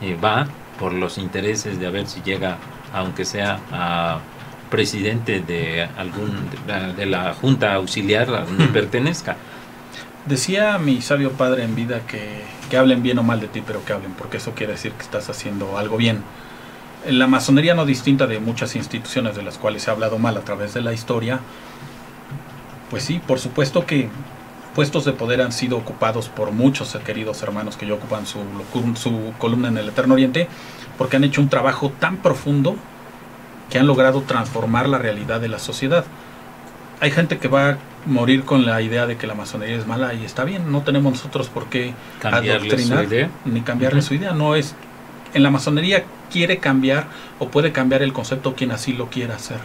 [0.00, 0.46] eh, va
[0.78, 2.58] por los intereses de a ver si llega,
[2.92, 4.20] aunque sea a
[4.70, 6.30] presidente de algún
[6.96, 9.36] de la, junta auxiliar a donde pertenezca.
[10.28, 13.82] Decía mi sabio padre en vida que, que hablen bien o mal de ti, pero
[13.86, 16.22] que hablen, porque eso quiere decir que estás haciendo algo bien.
[17.08, 20.42] La masonería no distinta de muchas instituciones de las cuales se ha hablado mal a
[20.42, 21.40] través de la historia,
[22.90, 24.10] pues sí, por supuesto que
[24.74, 28.40] puestos de poder han sido ocupados por muchos queridos hermanos que ya ocupan su,
[28.96, 30.46] su columna en el Eterno Oriente,
[30.98, 32.76] porque han hecho un trabajo tan profundo
[33.70, 36.04] que han logrado transformar la realidad de la sociedad.
[37.00, 40.24] Hay gente que va morir con la idea de que la masonería es mala y
[40.24, 43.06] está bien, no tenemos nosotros por qué adoctrinar
[43.44, 44.74] ni cambiarle su idea, no es
[45.34, 47.06] en la masonería quiere cambiar
[47.38, 49.58] o puede cambiar el concepto quien así lo quiera hacer.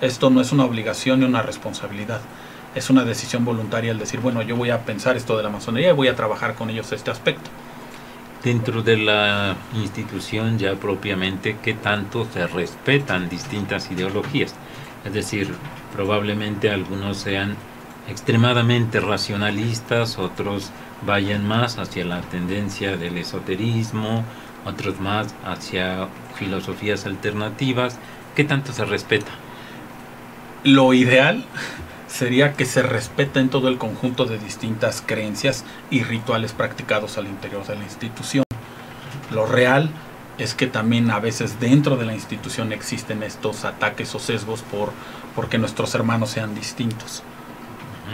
[0.00, 2.20] Esto no es una obligación ni una responsabilidad.
[2.74, 5.90] Es una decisión voluntaria el decir, bueno, yo voy a pensar esto de la masonería
[5.90, 7.50] y voy a trabajar con ellos este aspecto.
[8.44, 14.54] Dentro de la institución ya propiamente, ¿qué tanto se respetan distintas ideologías?
[15.04, 15.52] Es decir,
[15.92, 17.56] probablemente algunos sean
[18.08, 20.70] extremadamente racionalistas, otros
[21.06, 24.24] vayan más hacia la tendencia del esoterismo,
[24.64, 27.98] otros más hacia filosofías alternativas.
[28.34, 29.30] ¿Qué tanto se respeta?
[30.64, 31.44] Lo ideal
[32.08, 37.66] sería que se respeten todo el conjunto de distintas creencias y rituales practicados al interior
[37.66, 38.44] de la institución.
[39.30, 39.90] Lo real
[40.38, 44.92] es que también a veces dentro de la institución existen estos ataques o sesgos por
[45.34, 47.22] porque nuestros hermanos sean distintos.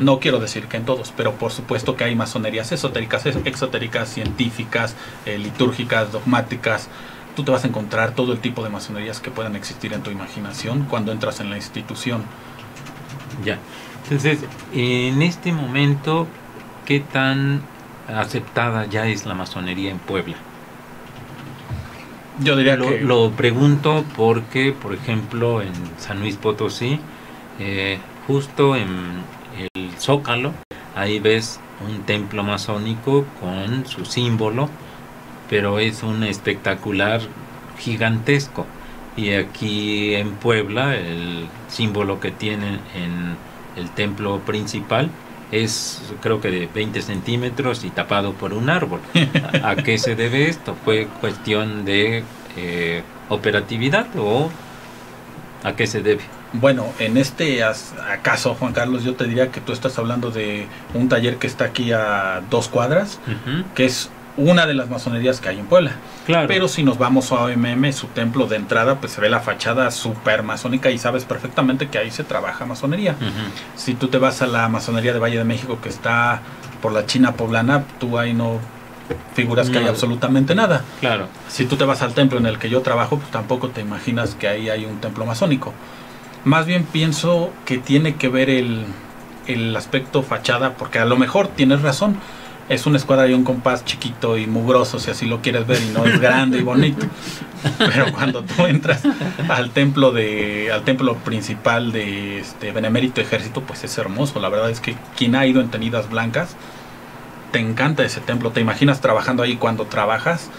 [0.01, 4.97] No quiero decir que en todos, pero por supuesto que hay masonerías esotéricas, exotéricas, científicas,
[5.27, 6.89] eh, litúrgicas, dogmáticas.
[7.37, 10.11] Tú te vas a encontrar todo el tipo de masonerías que puedan existir en tu
[10.11, 12.23] imaginación cuando entras en la institución.
[13.45, 13.59] Ya.
[14.05, 14.41] Entonces,
[14.73, 16.27] en este momento,
[16.85, 17.63] ¿qué tan
[18.09, 20.37] aceptada ya es la masonería en Puebla?
[22.41, 23.01] Yo diría lo, que...
[23.01, 27.01] Lo pregunto porque, por ejemplo, en San Luis Potosí,
[27.59, 29.23] eh, justo en
[29.75, 30.53] el Zócalo,
[30.95, 34.69] ahí ves un templo masónico con su símbolo,
[35.49, 37.23] pero es un espectacular
[37.79, 38.67] gigantesco.
[39.17, 43.37] Y aquí en Puebla, el símbolo que tienen en
[43.77, 45.09] el templo principal
[45.51, 49.01] es creo que de 20 centímetros y tapado por un árbol.
[49.63, 50.77] ¿A, qué se debe esto?
[50.85, 52.25] ¿Fue cuestión de
[52.59, 54.51] eh, operatividad o
[55.63, 56.25] a qué se debe?
[56.55, 57.61] Bueno, en este
[58.23, 61.65] caso, Juan Carlos, yo te diría que tú estás hablando de un taller que está
[61.65, 63.19] aquí a dos cuadras,
[63.75, 65.93] que es una de las masonerías que hay en Puebla.
[66.27, 66.49] Claro.
[66.49, 69.91] Pero si nos vamos a OMM, su templo de entrada, pues se ve la fachada
[69.91, 73.17] super masónica y sabes perfectamente que ahí se trabaja masonería.
[73.77, 76.41] Si tú te vas a la masonería de Valle de México que está
[76.81, 78.59] por la China poblana, tú ahí no
[79.35, 80.83] figuras que hay absolutamente nada.
[81.01, 81.29] Claro.
[81.49, 84.35] Si tú te vas al templo en el que yo trabajo, pues tampoco te imaginas
[84.35, 85.73] que ahí hay un templo masónico.
[86.45, 88.85] Más bien pienso que tiene que ver el,
[89.47, 92.19] el aspecto fachada, porque a lo mejor tienes razón
[92.69, 95.93] es una escuadra y un compás chiquito y mugroso, si así lo quieres ver, y
[95.93, 97.07] no es grande y bonito.
[97.79, 99.03] Pero cuando tú entras
[99.49, 104.41] al templo de, al templo principal de este Benemérito Ejército, pues es hermoso.
[104.41, 106.57] La verdad es que quien ha ido en tenidas blancas,
[107.53, 108.51] te encanta ese templo.
[108.51, 110.51] Te imaginas trabajando ahí cuando trabajas,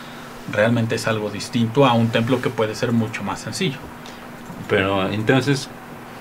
[0.51, 3.77] realmente es algo distinto a un templo que puede ser mucho más sencillo.
[4.67, 5.69] Pero entonces,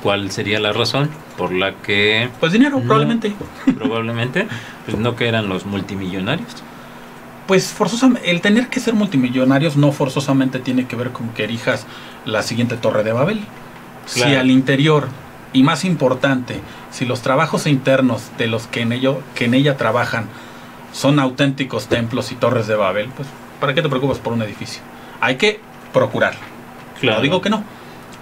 [0.02, 2.28] ¿cuál sería la razón por la que...
[2.40, 3.34] Pues dinero, probablemente.
[3.76, 4.46] Probablemente,
[4.84, 6.62] pues no que eran los multimillonarios.
[7.46, 11.86] Pues forzosamente, el tener que ser multimillonarios no forzosamente tiene que ver con que erijas
[12.24, 13.40] la siguiente torre de Babel.
[14.06, 15.08] Si al interior,
[15.54, 19.76] y más importante, si los trabajos internos de los que en, ello, que en ella
[19.76, 20.26] trabajan
[20.92, 23.28] son auténticos templos y torres de Babel, pues
[23.60, 24.82] ¿para qué te preocupas por un edificio?
[25.20, 25.60] Hay que
[25.92, 26.40] procurarlo.
[27.00, 27.18] Claro.
[27.18, 27.64] No digo que no,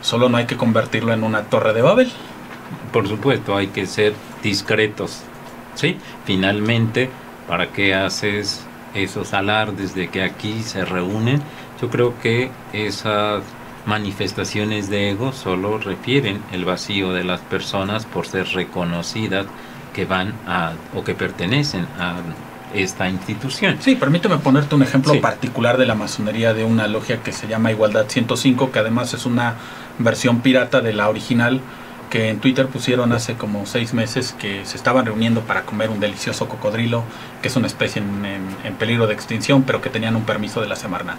[0.03, 2.13] Solo no hay que convertirlo en una torre de Babel.
[2.93, 5.23] Por supuesto, hay que ser discretos.
[5.75, 5.97] ¿Sí?
[6.27, 7.09] Finalmente,
[7.49, 11.41] ¿para qué haces esos alardes de que aquí se reúnen?
[11.81, 13.43] Yo creo que esas
[13.87, 19.47] manifestaciones de ego solo refieren el vacío de las personas por ser reconocidas
[19.93, 22.17] que van a o que pertenecen a
[22.75, 23.77] esta institución.
[23.81, 27.71] Sí, permíteme ponerte un ejemplo particular de la masonería de una logia que se llama
[27.71, 29.57] Igualdad 105, que además es una
[30.05, 31.61] versión pirata de la original
[32.11, 35.99] que en Twitter pusieron hace como seis meses que se estaban reuniendo para comer un
[35.99, 37.05] delicioso cocodrilo,
[37.41, 40.61] que es una especie en, en- en peligro de extinción, pero que tenían un permiso
[40.61, 41.17] de la Semarnat.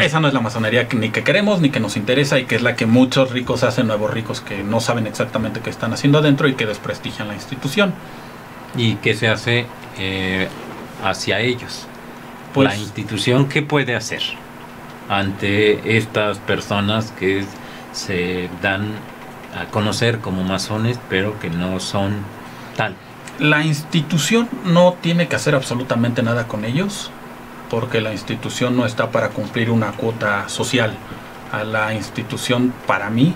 [0.00, 2.56] Esa no es la masonería que ni que queremos ni que nos interesa y que
[2.56, 6.18] es la que muchos ricos hacen nuevos ricos que no saben exactamente qué están haciendo
[6.18, 7.94] adentro y que desprestigian la institución.
[8.76, 9.66] ¿Y qué se hace
[9.98, 10.48] eh,
[11.04, 11.86] hacia ellos?
[12.52, 14.20] Pues- la institución, ¿qué puede hacer
[15.08, 17.44] ante estas personas que
[17.98, 18.92] se dan
[19.58, 22.16] a conocer como masones, pero que no son
[22.76, 22.94] tal?
[23.38, 27.10] La institución no tiene que hacer absolutamente nada con ellos
[27.68, 30.94] porque la institución no está para cumplir una cuota social.
[31.52, 33.34] A la institución, para mí,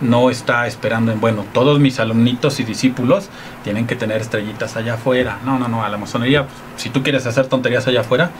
[0.00, 3.28] no está esperando en, bueno, todos mis alumnitos y discípulos
[3.64, 5.38] tienen que tener estrellitas allá afuera.
[5.44, 8.30] No, no, no, a la masonería, pues, si tú quieres hacer tonterías allá afuera,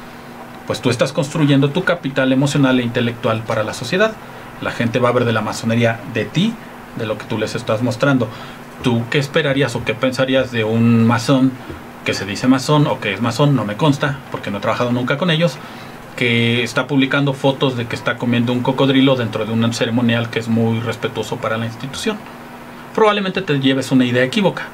[0.66, 4.12] pues tú estás construyendo tu capital emocional e intelectual para la sociedad.
[4.60, 6.54] La gente va a ver de la masonería de ti,
[6.96, 8.28] de lo que tú les estás mostrando.
[8.82, 11.52] ¿Tú qué esperarías o qué pensarías de un masón
[12.04, 13.56] que se dice masón o que es masón?
[13.56, 15.58] No me consta, porque no he trabajado nunca con ellos,
[16.16, 20.38] que está publicando fotos de que está comiendo un cocodrilo dentro de un ceremonial que
[20.38, 22.16] es muy respetuoso para la institución.
[22.94, 24.68] Probablemente te lleves una idea equívoca,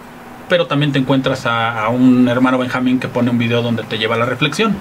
[0.48, 4.14] pero también te encuentras a, un hermano Benjamín que pone un video donde te lleva
[4.14, 4.76] a la reflexión.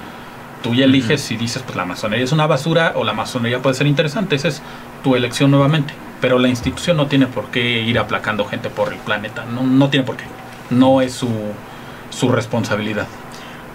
[0.63, 3.75] Tú ya eliges si dices, pues la masonería es una basura o la masonería puede
[3.75, 4.35] ser interesante.
[4.35, 4.61] Esa es
[5.03, 5.93] tu elección nuevamente.
[6.21, 9.45] Pero la institución no tiene por qué ir aplacando gente por el planeta.
[9.45, 10.25] No, no tiene por qué.
[10.69, 11.29] No es su,
[12.11, 13.07] su responsabilidad.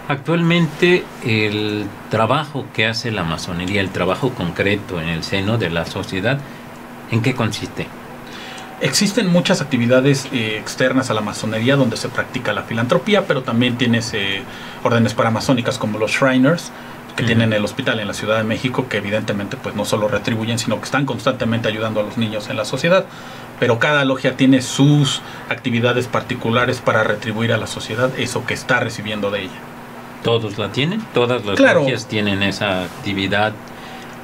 [0.09, 5.84] Actualmente el trabajo que hace la masonería, el trabajo concreto en el seno de la
[5.84, 6.39] sociedad,
[7.11, 7.89] ¿en qué consiste?
[8.80, 13.78] Existen muchas actividades eh, externas a la masonería donde se practica la filantropía, pero también
[13.78, 14.42] tienes eh,
[14.84, 16.70] órdenes paramasónicas como los Shriners,
[17.16, 20.58] que tienen el hospital en la Ciudad de México, que evidentemente pues no solo retribuyen,
[20.58, 23.06] sino que están constantemente ayudando a los niños en la sociedad.
[23.58, 28.80] Pero cada logia tiene sus actividades particulares para retribuir a la sociedad eso que está
[28.80, 29.58] recibiendo de ella.
[30.22, 31.00] ¿Todos la tienen?
[31.14, 31.80] ¿Todas las Claro.
[31.80, 33.54] logias tienen esa actividad?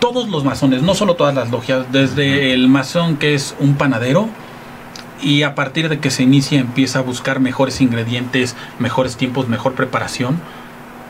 [0.02, 4.28] Todos los masones, no solo todas las logias, desde el masón que es un panadero
[5.22, 9.74] y a partir de que se inicia empieza a buscar mejores ingredientes, mejores tiempos, mejor
[9.74, 10.40] preparación,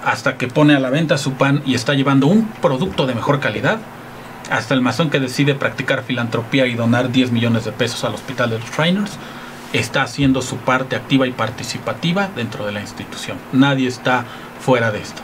[0.04, 3.40] hasta que pone a la venta su pan y está llevando un producto de mejor
[3.40, 3.78] calidad,
[4.50, 8.50] hasta el masón que decide practicar filantropía y donar 10 millones de pesos al hospital
[8.50, 9.12] de los Trainers,
[9.72, 13.38] está haciendo su parte activa y participativa dentro de la institución.
[13.54, 14.26] Nadie está
[14.60, 15.22] fuera de esto.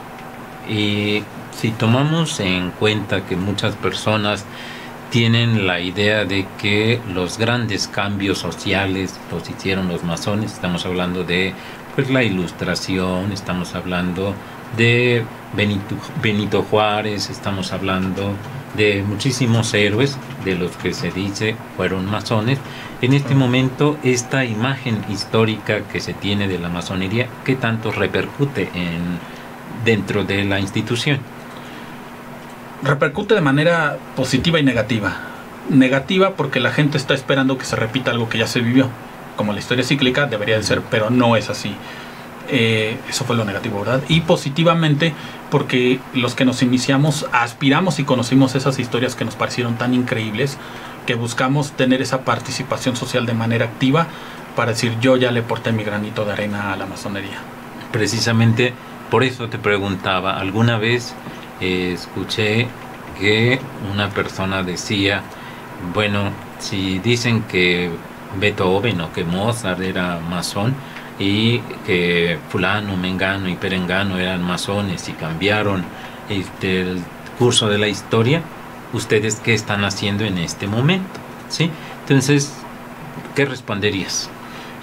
[0.71, 1.23] Y
[1.59, 4.45] si tomamos en cuenta que muchas personas
[5.11, 11.25] tienen la idea de que los grandes cambios sociales los hicieron los masones, estamos hablando
[11.25, 11.55] de
[11.97, 14.35] pues la ilustración, estamos hablando
[14.77, 15.25] de
[15.57, 18.35] Benito, Benito Juárez, estamos hablando
[18.77, 22.61] de muchísimos héroes de los que se dice fueron masones.
[23.01, 28.71] En este momento, esta imagen histórica que se tiene de la masonería, ¿qué tanto repercute
[28.75, 29.19] en,
[29.85, 31.19] dentro de la institución?
[32.83, 35.17] Repercute de manera positiva y negativa.
[35.69, 38.89] Negativa porque la gente está esperando que se repita algo que ya se vivió.
[39.37, 41.75] Como la historia cíclica debería de ser, pero no es así.
[42.51, 44.03] Eh, eso fue lo negativo, ¿verdad?
[44.09, 45.13] Y positivamente
[45.51, 50.57] porque los que nos iniciamos aspiramos y conocimos esas historias que nos parecieron tan increíbles
[51.07, 54.07] que buscamos tener esa participación social de manera activa
[54.57, 57.39] para decir yo ya le porté mi granito de arena a la masonería.
[57.93, 58.73] Precisamente
[59.11, 61.15] por eso te preguntaba, alguna vez
[61.61, 62.69] escuché
[63.19, 63.61] que
[63.93, 65.23] una persona decía,
[65.95, 67.91] bueno, si dicen que
[68.39, 70.75] Beethoven o que Mozart era masón
[71.19, 75.85] y que fulano, mengano y perengano eran masones y cambiaron
[76.29, 77.03] este, el
[77.39, 78.43] curso de la historia,
[78.93, 81.71] ustedes qué están haciendo en este momento, ¿sí?
[82.03, 82.53] Entonces,
[83.35, 84.31] ¿qué responderías?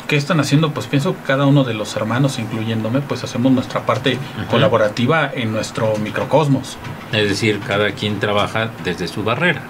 [0.08, 0.72] ¿Qué están haciendo?
[0.72, 4.20] Pues pienso que cada uno de los hermanos, incluyéndome, pues hacemos nuestra parte
[4.52, 6.78] colaborativa en nuestro microcosmos.
[7.12, 9.64] Es decir, cada quien trabaja desde su barrera.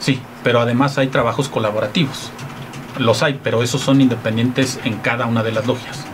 [0.00, 2.32] Sí, pero además hay trabajos colaborativos.
[2.98, 6.04] Los hay, pero esos son independientes en cada una de las logias.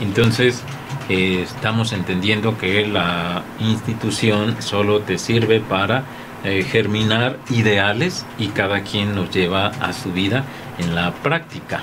[0.00, 0.62] Entonces,
[1.08, 6.04] eh, estamos entendiendo que la institución solo te sirve para
[6.44, 10.44] eh, germinar ideales y cada quien los lleva a su vida
[10.78, 11.80] en la práctica.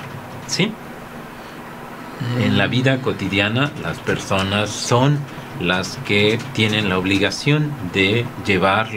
[0.49, 0.71] ¿Sí?
[2.41, 5.17] En la vida cotidiana las personas son
[5.61, 8.87] las que tienen la obligación de llevar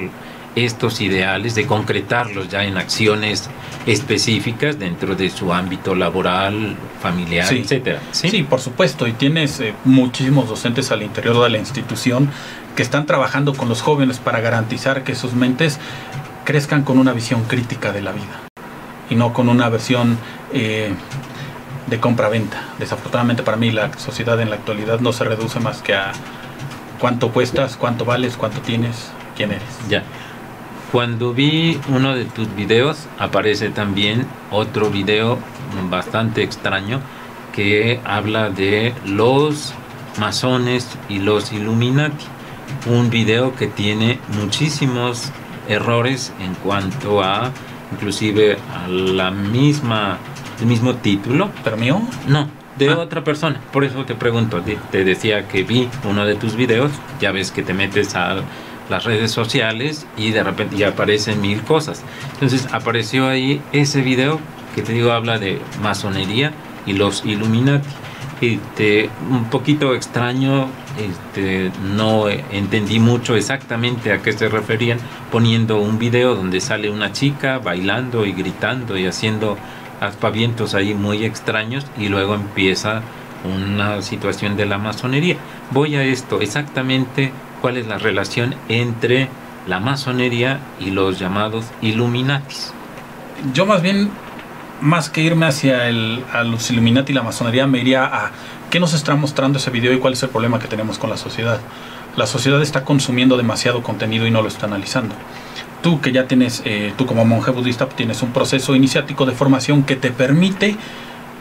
[0.56, 3.48] estos ideales, de concretarlos ya en acciones
[3.86, 7.58] específicas dentro de su ámbito laboral, familiar, Sí.
[7.58, 8.00] etcétera.
[8.10, 12.28] Sí, por supuesto, y tienes eh, muchísimos docentes al interior de la institución
[12.76, 15.78] que están trabajando con los jóvenes para garantizar que sus mentes
[16.44, 18.40] crezcan con una visión crítica de la vida.
[19.10, 20.16] y no con una versión
[20.54, 20.94] eh,
[21.86, 22.62] de compra-venta.
[22.78, 26.12] Desafortunadamente para mí la sociedad en la actualidad no se reduce más que a
[26.98, 29.62] cuánto cuestas, cuánto vales, cuánto tienes, quién eres.
[29.88, 30.02] Ya.
[30.92, 35.38] Cuando vi uno de tus videos, aparece también otro video
[35.88, 37.00] bastante extraño
[37.52, 39.72] que habla de los
[40.18, 42.26] masones y los Illuminati.
[42.86, 45.30] Un video que tiene muchísimos
[45.68, 47.50] errores en cuanto a
[47.92, 50.18] inclusive a la misma
[50.62, 51.50] el mismo título.
[51.62, 52.00] ¿Pero mío?
[52.26, 52.48] No,
[52.78, 52.98] de Ah.
[52.98, 53.60] otra persona.
[53.72, 56.90] Por eso te pregunto, te- decía que vi uno de tus videos,
[57.20, 58.36] ya ves que te metes a
[58.88, 62.02] las redes sociales y de repente ya aparecen mil cosas.
[62.34, 64.40] Entonces apareció ahí ese video
[64.74, 66.52] que te digo habla de masonería
[66.86, 67.86] y los Illuminati.
[68.40, 70.66] Este, un poquito extraño,
[70.98, 74.98] este, no entendí mucho exactamente a qué se referían,
[75.30, 79.56] poniendo un video donde sale una chica bailando y gritando y haciendo
[80.02, 83.02] aspavientos ahí muy extraños y luego empieza
[83.44, 85.36] una situación de la masonería.
[85.70, 89.28] Voy a esto, exactamente cuál es la relación entre
[89.66, 92.72] la masonería y los llamados Illuminatis.
[93.54, 94.10] Yo más bien,
[94.80, 98.30] más que irme hacia el, a los Illuminati y la masonería, me iría a
[98.70, 101.16] qué nos está mostrando ese video y cuál es el problema que tenemos con la
[101.16, 101.60] sociedad.
[102.16, 105.14] La sociedad está consumiendo demasiado contenido y no lo está analizando.
[105.82, 109.82] Tú que ya tienes, eh, tú como monje budista, tienes un proceso iniciático de formación
[109.82, 110.76] que te permite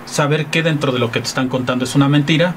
[0.06, 2.56] saber qué dentro de lo que te están contando es una mentira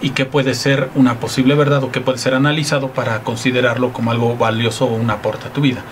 [0.00, 4.10] y qué puede ser una posible verdad o qué puede ser analizado para considerarlo como
[4.10, 5.82] algo valioso o un aporte a tu vida.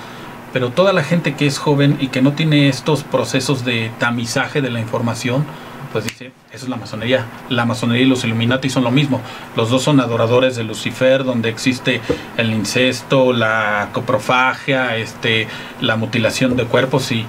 [0.52, 4.62] Pero toda la gente que es joven y que no tiene estos procesos de tamizaje
[4.62, 5.46] de la información,
[5.92, 7.24] pues dice, eso es la masonería.
[7.48, 9.20] La masonería y los Illuminati son lo mismo.
[9.56, 12.00] Los dos son adoradores de Lucifer, donde existe
[12.36, 15.48] el incesto, la coprofagia, este,
[15.80, 17.24] la mutilación de cuerpos y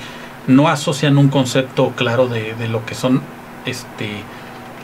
[0.48, 3.22] no asocian un concepto claro de, de lo que son
[3.66, 4.10] este,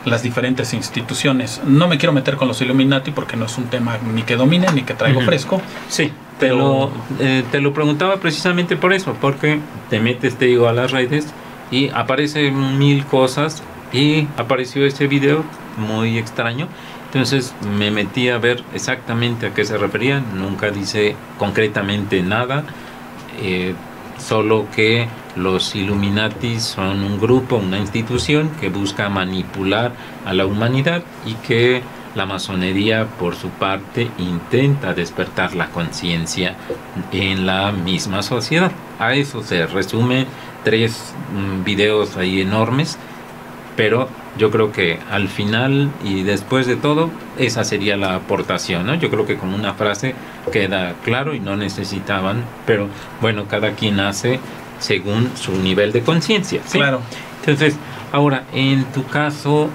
[0.04, 1.60] las diferentes instituciones.
[1.66, 4.68] No me quiero meter con los Illuminati porque no es un tema ni que domine
[4.72, 5.60] ni que traigo fresco.
[5.88, 9.58] Sí, te, Pero- lo, eh, te lo preguntaba precisamente por eso, porque
[9.90, 11.26] te metes, te digo, a las redes
[11.70, 13.62] y aparecen mil cosas
[13.92, 15.44] y apareció ese video
[15.76, 16.68] muy extraño.
[17.06, 22.64] Entonces me metí a ver exactamente a qué se refería, nunca dice concretamente nada,
[23.40, 23.74] eh,
[24.18, 29.92] solo que los Illuminati son un grupo, una institución que busca manipular
[30.24, 31.82] a la humanidad y que
[32.14, 36.54] la masonería, por su parte, intenta despertar la conciencia
[37.12, 38.72] en la misma sociedad.
[38.98, 40.26] A eso se resume
[40.64, 42.98] tres mm, videos ahí enormes,
[43.76, 48.94] pero yo creo que al final y después de todo, esa sería la aportación, ¿no?
[48.94, 50.14] Yo creo que con una frase
[50.52, 52.88] queda claro y no necesitaban, pero
[53.20, 54.40] bueno, cada quien hace
[54.78, 56.60] según su nivel de conciencia.
[56.66, 56.78] ¿sí?
[56.78, 57.00] Claro.
[57.40, 57.76] Entonces,
[58.12, 59.70] ahora, en tu caso,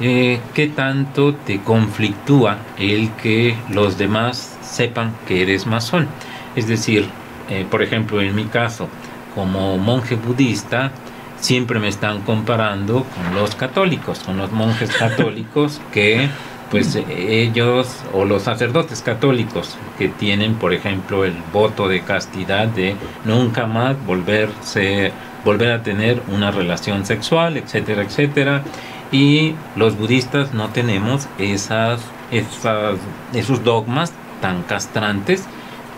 [0.00, 6.06] eh, ¿qué tanto te conflictúa el que los demás sepan que eres masón?
[6.54, 7.06] Es decir,
[7.48, 8.88] eh, por ejemplo, en mi caso,
[9.34, 10.92] como monje budista,
[11.38, 16.28] siempre me están comparando con los católicos, con los monjes católicos que
[16.70, 22.96] pues ellos o los sacerdotes católicos que tienen por ejemplo el voto de castidad de
[23.26, 25.12] nunca más volverse
[25.44, 28.62] volver a tener una relación sexual, etcétera, etcétera.
[29.10, 32.96] Y los budistas no tenemos esas, esas,
[33.34, 35.44] esos dogmas tan castrantes.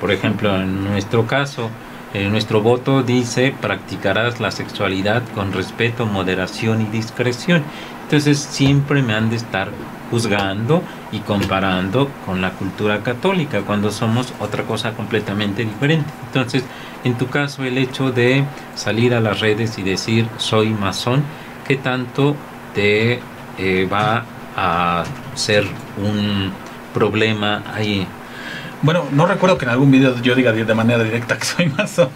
[0.01, 1.71] Por ejemplo, en nuestro caso,
[2.15, 7.65] eh, nuestro voto dice practicarás la sexualidad con respeto, moderación y discreción.
[8.05, 9.69] Entonces siempre me han de estar
[10.13, 16.09] juzgando y comparando con la cultura católica cuando somos otra cosa completamente diferente.
[16.27, 16.65] Entonces,
[17.03, 18.45] en tu caso, el hecho de
[18.77, 21.25] salir a las redes y decir soy masón,
[21.67, 22.37] ¿qué tanto
[22.75, 23.21] te
[23.59, 24.25] eh, va
[24.57, 25.03] a
[25.35, 25.65] ser
[25.97, 26.53] un
[26.93, 28.07] problema ahí?
[28.85, 32.11] Bueno, no recuerdo que en algún video yo diga de manera directa que soy masón.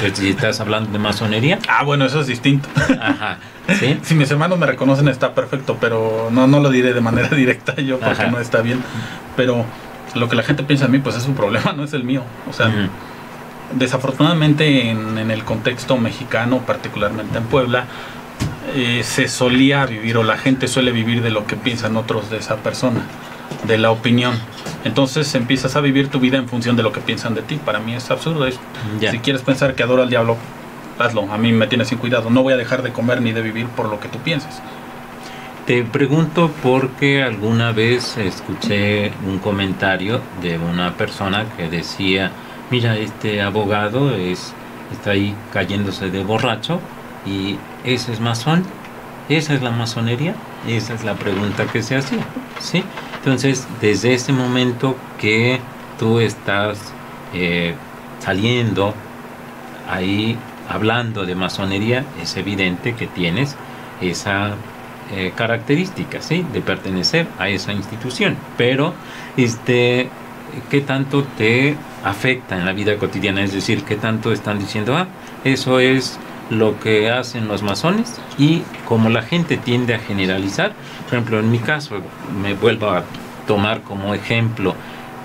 [0.00, 2.68] Pues, si estás hablando de masonería, Ah, bueno, eso es distinto.
[3.00, 3.38] ajá,
[3.80, 3.98] ¿sí?
[4.02, 7.74] Si mis hermanos me reconocen está perfecto, pero no, no lo diré de manera directa
[7.76, 8.30] yo porque Ajá.
[8.30, 8.82] no está bien.
[9.36, 9.64] Pero
[10.14, 12.22] lo que la gente piensa de mí, pues es su problema, no es el mío.
[12.50, 12.70] O sea,
[13.74, 17.84] desafortunadamente en, en el contexto mexicano, particularmente en Puebla,
[18.74, 22.38] eh, se solía vivir o la gente suele vivir de lo que piensan otros de
[22.38, 23.00] esa persona,
[23.66, 24.34] de la opinión.
[24.84, 27.56] Entonces empiezas a vivir tu vida en función de lo que piensan de ti.
[27.56, 28.46] Para mí es absurdo.
[28.46, 28.58] Es.
[29.10, 30.36] Si quieres pensar que adoro al diablo,
[30.98, 31.30] hazlo.
[31.32, 32.30] A mí me tienes sin cuidado.
[32.30, 34.60] No voy a dejar de comer ni de vivir por lo que tú pienses.
[35.66, 42.30] Te pregunto porque alguna vez escuché un comentario de una persona que decía,
[42.70, 44.54] mira, este abogado es,
[44.92, 46.80] está ahí cayéndose de borracho
[47.26, 48.64] ¿Y eso es masón?
[49.28, 50.34] ¿Esa es la masonería?
[50.68, 52.24] Esa es la pregunta que se hacía.
[52.60, 52.84] ¿sí?
[53.26, 55.58] Entonces, desde ese momento que
[55.98, 56.92] tú estás
[57.34, 57.74] eh,
[58.20, 58.94] saliendo
[59.90, 63.56] ahí hablando de masonería, es evidente que tienes
[64.00, 64.54] esa
[65.12, 66.46] eh, característica, ¿sí?
[66.52, 68.36] De pertenecer a esa institución.
[68.56, 68.94] Pero,
[69.36, 70.08] este,
[70.70, 71.74] ¿qué tanto te
[72.04, 73.42] afecta en la vida cotidiana?
[73.42, 75.08] Es decir, ¿qué tanto están diciendo, ah,
[75.42, 76.20] eso es
[76.50, 78.20] lo que hacen los masones?
[78.38, 80.72] Y como la gente tiende a generalizar,
[81.04, 81.96] por ejemplo, en mi caso,
[82.40, 83.04] me vuelvo a
[83.46, 84.74] tomar como ejemplo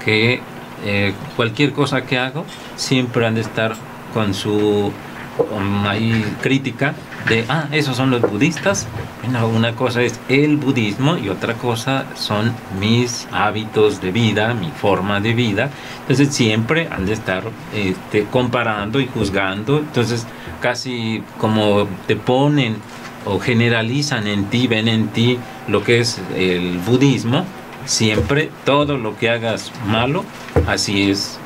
[0.03, 0.41] que
[0.83, 2.45] eh, cualquier cosa que hago
[2.75, 3.75] siempre han de estar
[4.13, 4.91] con su
[5.37, 5.83] con
[6.41, 6.93] crítica
[7.27, 8.87] de, ah, esos son los budistas.
[9.23, 14.69] Bueno, una cosa es el budismo y otra cosa son mis hábitos de vida, mi
[14.69, 15.69] forma de vida.
[16.01, 17.43] Entonces siempre han de estar
[17.73, 19.79] este, comparando y juzgando.
[19.79, 20.25] Entonces
[20.61, 22.77] casi como te ponen
[23.25, 27.45] o generalizan en ti, ven en ti lo que es el budismo,
[27.85, 30.23] siempre todo lo que hagas malo,
[30.67, 31.40] así es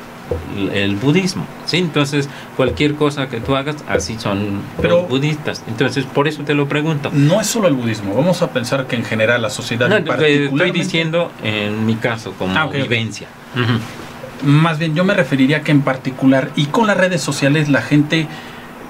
[0.72, 1.46] el budismo.
[1.66, 1.76] ¿sí?
[1.78, 5.62] Entonces, cualquier cosa que tú hagas, así son Pero- los budistas.
[5.68, 7.10] Entonces, por eso te lo pregunto.
[7.12, 9.88] No es solo el budismo, vamos a pensar que en general la sociedad...
[9.88, 12.82] No, y te- estoy particularmente- diciendo en mi caso, como Ah, ok, ok.
[12.82, 13.28] vivencia.
[13.54, 14.48] Ujú.
[14.50, 18.26] Más bien, yo me referiría que en particular, y con las redes sociales, la gente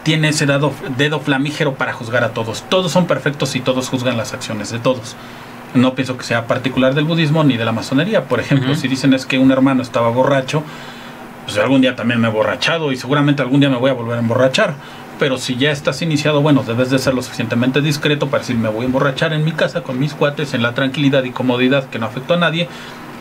[0.02, 2.64] tiene ese dado, dedo flamígero para juzgar a todos.
[2.68, 5.16] Todos son perfectos y todos juzgan las acciones de todos.
[5.74, 8.24] No pienso que sea particular del budismo ni de la masonería.
[8.24, 8.80] Por ejemplo, Ujú.
[8.80, 10.62] si dicen es que un hermano estaba borracho,
[11.46, 14.16] pues algún día también me he borrachado y seguramente algún día me voy a volver
[14.16, 14.74] a emborrachar.
[15.18, 18.68] Pero si ya estás iniciado, bueno, debes de ser lo suficientemente discreto para decir me
[18.68, 21.98] voy a emborrachar en mi casa con mis cuates en la tranquilidad y comodidad que
[21.98, 22.68] no afectó a nadie.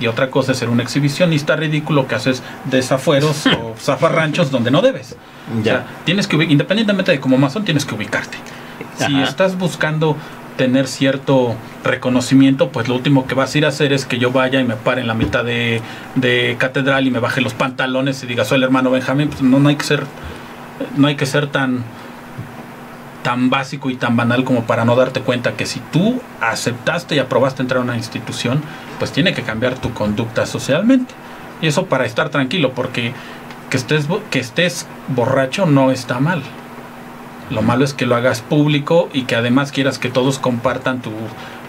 [0.02, 4.82] Y otra cosa es ser un exhibicionista ridículo que haces desafueros o zafarranchos donde no
[4.82, 5.16] debes.
[5.58, 5.72] O Ya.
[5.72, 8.38] sea, tienes que independientemente de como masón, tienes que ubicarte.
[8.98, 10.18] Si estás buscando
[10.58, 14.32] tener cierto reconocimiento, pues lo último que vas a ir a hacer es que yo
[14.32, 15.82] vaya y me pare en la mitad de,
[16.16, 19.30] de catedral y me baje los pantalones y diga soy el hermano Benjamín.
[19.30, 20.04] Pues no, no hay que ser,
[20.98, 21.84] no hay que ser tan
[23.26, 27.20] tan básico y tan banal como para no darte cuenta que si tú aceptaste y
[27.20, 28.62] aprobaste entrar a una institución,
[29.00, 31.12] pues tiene que cambiar tu conducta socialmente.
[31.60, 33.14] Y eso para estar tranquilo, porque
[33.72, 36.44] que estés, que estés borracho no está mal.
[37.50, 41.12] Lo malo es que lo hagas público y que además quieras que todos compartan tu,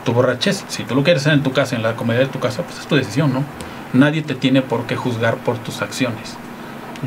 [0.04, 0.64] tu borrachez.
[0.68, 2.78] Si tú lo quieres hacer en tu casa, en la comodidad de tu casa, pues
[2.80, 3.44] es tu decisión, ¿no?
[3.92, 6.36] Nadie te tiene por qué juzgar por tus acciones.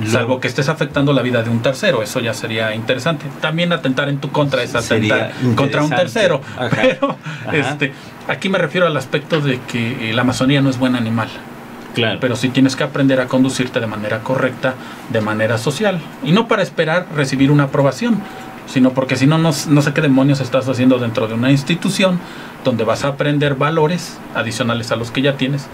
[0.07, 3.25] Salvo que estés afectando la vida de un tercero, eso ya sería interesante.
[3.41, 6.41] También atentar en tu contra es atentar contra un tercero.
[6.57, 6.69] Ajá.
[6.81, 7.17] Pero
[7.47, 7.57] Ajá.
[7.57, 7.91] este,
[8.27, 11.27] aquí me refiero al aspecto de que eh, la masonería no es buen animal
[11.95, 12.19] Claro.
[12.21, 14.75] pero sí tienes que aprender a conducirte de manera correcta,
[15.09, 15.99] de manera social.
[16.23, 18.21] Y no para esperar recibir una aprobación,
[18.71, 22.19] sino porque si no, no, no sé qué demonios estás haciendo dentro de una institución
[22.63, 25.67] donde vas a aprender valores adicionales a los que ya tienes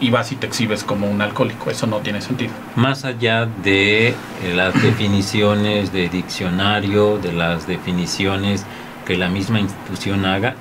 [0.00, 1.70] y vas y te exhibes como un alcohólico.
[1.70, 2.52] Eso no tiene sentido.
[2.76, 4.14] Más allá de eh,
[4.54, 8.64] las definiciones de diccionario, de las definiciones
[9.06, 10.54] que la misma institución haga,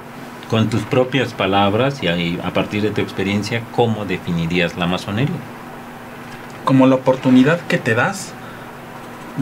[0.49, 5.35] con tus propias palabras y a partir de tu experiencia, ¿cómo definirías la masonería?
[6.63, 8.34] Como la oportunidad que te das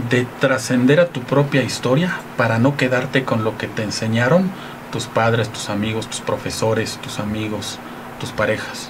[0.10, 4.50] de trascender a tu propia historia para no quedarte con lo que te enseñaron
[4.92, 7.80] tus padres, tus amigos, tus profesores, tus amigos,
[8.20, 8.90] tus parejas.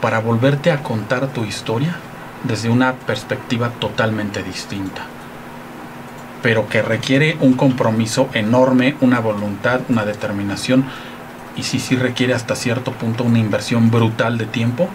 [0.00, 1.96] Para volverte a contar tu historia
[2.44, 5.02] desde una perspectiva totalmente distinta.
[6.42, 10.84] Pero que requiere un compromiso enorme, una voluntad, una determinación
[11.56, 14.88] y sí, sí requiere hasta cierto punto una inversión brutal de tiempo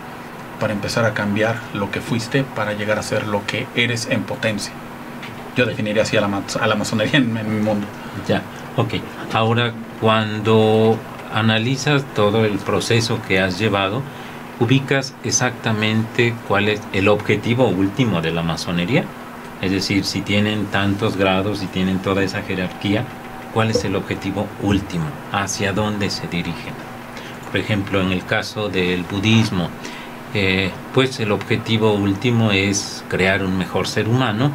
[0.59, 4.23] para empezar a cambiar lo que fuiste para llegar a ser lo que eres en
[4.23, 4.73] potencia.
[5.55, 7.85] Yo definiría así a la, a la masonería en, en mi mundo.
[8.27, 8.41] Ya,
[8.75, 8.95] ok.
[9.33, 10.97] Ahora, cuando
[11.33, 14.01] analizas todo el proceso que has llevado,
[14.59, 19.03] ubicas exactamente cuál es el objetivo último de la masonería.
[19.61, 23.05] Es decir, si tienen tantos grados y tienen toda esa jerarquía,
[23.53, 25.05] ¿cuál es el objetivo último?
[25.31, 26.73] ¿Hacia dónde se dirigen?
[27.51, 29.69] Por ejemplo, en el caso del budismo,
[30.33, 34.51] eh, pues el objetivo último es crear un mejor ser humano,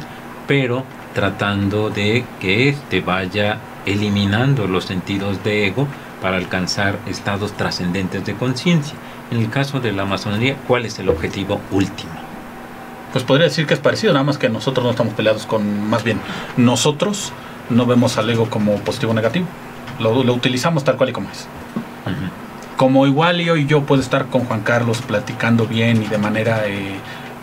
[0.47, 5.87] pero tratando de que éste vaya eliminando los sentidos de ego
[6.21, 8.95] para alcanzar estados trascendentes de conciencia.
[9.31, 12.11] En el caso de la masonería, ¿cuál es el objetivo último?
[13.11, 16.03] Pues podría decir que es parecido, nada más que nosotros no estamos peleados con, más
[16.03, 16.19] bien,
[16.57, 17.31] nosotros
[17.69, 19.45] no vemos al ego como positivo o negativo.
[19.99, 21.47] Lo, lo utilizamos tal cual y como es.
[22.79, 26.61] Como igual yo y yo puedo estar con Juan Carlos platicando bien y de manera
[26.65, 26.93] eh,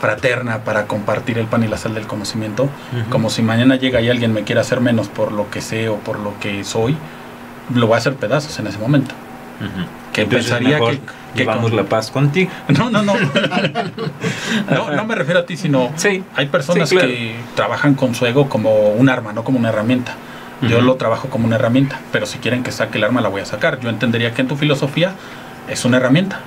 [0.00, 2.70] fraterna para compartir el pan y la sal del conocimiento,
[3.10, 5.96] como si mañana llega y alguien me quiere hacer menos por lo que sé o
[5.96, 6.96] por lo que soy,
[7.74, 9.14] lo voy a hacer pedazos en ese momento.
[10.14, 11.00] Que Entonces, pensaría que,
[11.34, 12.50] que con- la paz contigo.
[12.68, 13.12] No, no, no.
[14.70, 16.24] no, no me refiero a ti, sino Sí.
[16.34, 17.10] hay personas Sí, claro.
[17.10, 20.14] que trabajan con su ego como un arma, no como una herramienta.
[20.62, 23.42] Yo lo trabajo como una herramienta, pero si quieren que saque el arma la voy
[23.42, 23.78] a sacar.
[23.80, 25.12] Yo entendería que en tu filosofía
[25.68, 26.40] es una herramienta.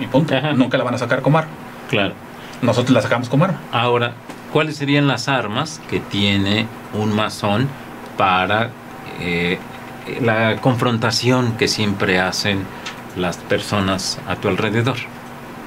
[0.00, 0.34] Y punto.
[0.34, 0.52] Ajá.
[0.54, 1.50] Nunca la van a sacar como arma.
[1.90, 2.14] Claro.
[2.62, 3.58] Nosotros la sacamos como arma.
[3.72, 4.12] Ahora,
[4.52, 7.68] ¿cuáles serían las armas que tiene un masón
[8.16, 8.70] para
[9.20, 9.58] eh,
[10.22, 12.64] la confrontación que siempre hacen
[13.16, 14.96] las personas a tu alrededor?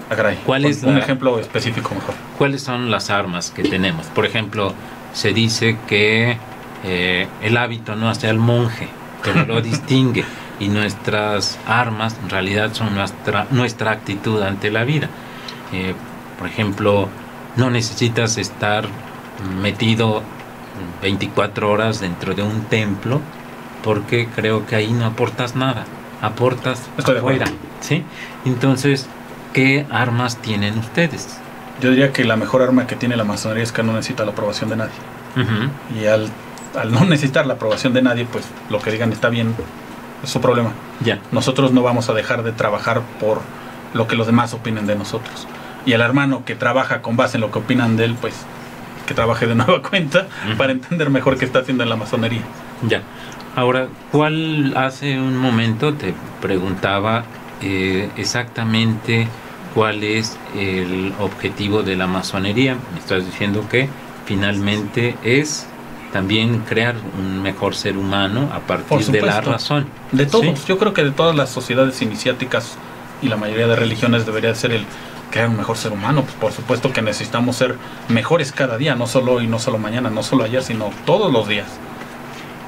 [0.10, 0.40] Ah, caray.
[0.46, 2.16] ¿Cuál es un la- ejemplo específico mejor?
[2.38, 4.08] ¿Cuáles son las armas que tenemos?
[4.08, 4.74] Por ejemplo,
[5.14, 6.38] se dice que
[6.84, 8.88] eh, el hábito no hace al monje,
[9.24, 10.26] pero lo distingue.
[10.60, 15.10] Y nuestras armas en realidad son nuestra, nuestra actitud ante la vida.
[15.72, 15.96] Eh,
[16.38, 17.10] por ejemplo,
[17.56, 18.86] no necesitas estar
[19.62, 20.22] metido
[21.02, 23.22] 24 horas dentro de un templo
[23.84, 25.86] porque creo que ahí no aportas nada,
[26.22, 27.46] aportas Estoy afuera.
[27.82, 28.04] ¿sí?
[28.46, 29.08] Entonces,
[29.52, 31.38] ¿qué armas tienen ustedes?
[31.82, 34.32] Yo diría que la mejor arma que tiene la masonería es que no necesita la
[34.32, 34.94] aprobación de nadie.
[36.00, 36.30] Y al,
[36.76, 39.56] al no necesitar la aprobación de nadie, pues lo que digan está bien,
[40.24, 40.72] es su problema.
[41.04, 41.20] Ya.
[41.32, 43.42] Nosotros no vamos a dejar de trabajar por
[43.94, 45.48] lo que los demás opinen de nosotros.
[45.86, 48.34] Y el hermano que trabaja con base en lo que opinan de él, pues
[49.06, 52.42] que trabaje de nueva cuenta para entender mejor qué está haciendo en la masonería.
[52.88, 53.02] Ya.
[53.56, 57.24] Ahora, ¿cuál hace un momento te preguntaba
[57.62, 59.28] eh, exactamente
[59.76, 62.76] cuál es el objetivo de la masonería?
[62.94, 63.90] Me estás diciendo que
[64.26, 65.68] finalmente es
[66.14, 69.88] también crear un mejor ser humano a partir de la razón.
[70.14, 70.66] De todos, ¿Sí?
[70.68, 72.78] yo creo que de todas las sociedades iniciáticas
[73.22, 74.86] y la mayoría de religiones debería ser el
[75.32, 76.22] crear un mejor ser humano.
[76.22, 77.76] Pues por supuesto que necesitamos ser
[78.08, 81.48] mejores cada día, no solo hoy, no solo mañana, no solo ayer, sino todos los
[81.48, 81.68] días.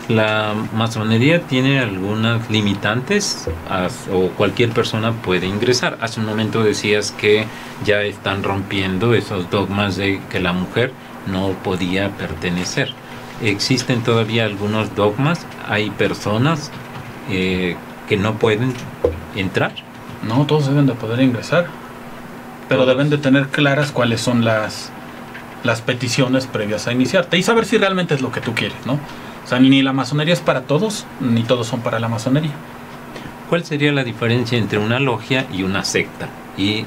[0.07, 5.97] ¿La masonería tiene algunas limitantes As- o cualquier persona puede ingresar?
[5.99, 7.45] Hace un momento decías que
[7.83, 10.91] ya están rompiendo esos dogmas de que la mujer
[11.25, 12.93] no podía pertenecer.
[13.41, 15.45] ¿Existen todavía algunos dogmas?
[15.67, 16.71] ¿Hay personas
[17.29, 17.75] eh,
[18.07, 18.73] que no pueden
[19.36, 19.73] entrar?
[20.23, 21.67] No, todos deben de poder ingresar,
[22.69, 22.95] pero Todos.
[22.95, 24.91] deben de tener claras cuáles son las,
[25.63, 28.93] las peticiones previas a iniciarte y saber si realmente es lo que tú quieres, ¿no?
[28.93, 32.53] O sea, ni la masonería es para todos, ni todos son para la masonería.
[33.49, 36.29] ¿Cuál sería la diferencia entre una logia y una secta?
[36.57, 36.86] Y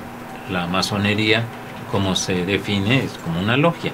[0.50, 1.44] la masonería,
[1.92, 3.92] como se define, es como una logia.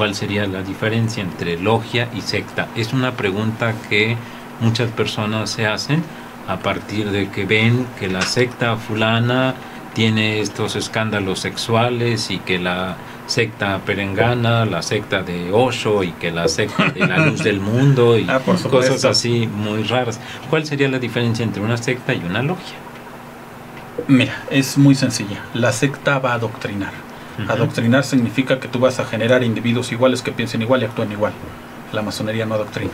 [0.00, 2.68] ¿Cuál sería la diferencia entre logia y secta?
[2.74, 4.16] Es una pregunta que
[4.60, 6.02] muchas personas se hacen
[6.48, 9.54] a partir de que ven que la secta fulana
[9.92, 12.96] tiene estos escándalos sexuales y que la
[13.26, 18.16] secta perengana, la secta de Osho y que la secta de la luz del mundo
[18.16, 18.40] y Ah,
[18.70, 20.18] cosas así muy raras.
[20.48, 22.76] ¿Cuál sería la diferencia entre una secta y una logia?
[24.08, 25.44] Mira, es muy sencilla.
[25.52, 27.09] La secta va a adoctrinar.
[27.48, 31.32] Adoctrinar significa que tú vas a generar individuos iguales que piensen igual y actúen igual.
[31.92, 32.90] La masonería no adoctrina.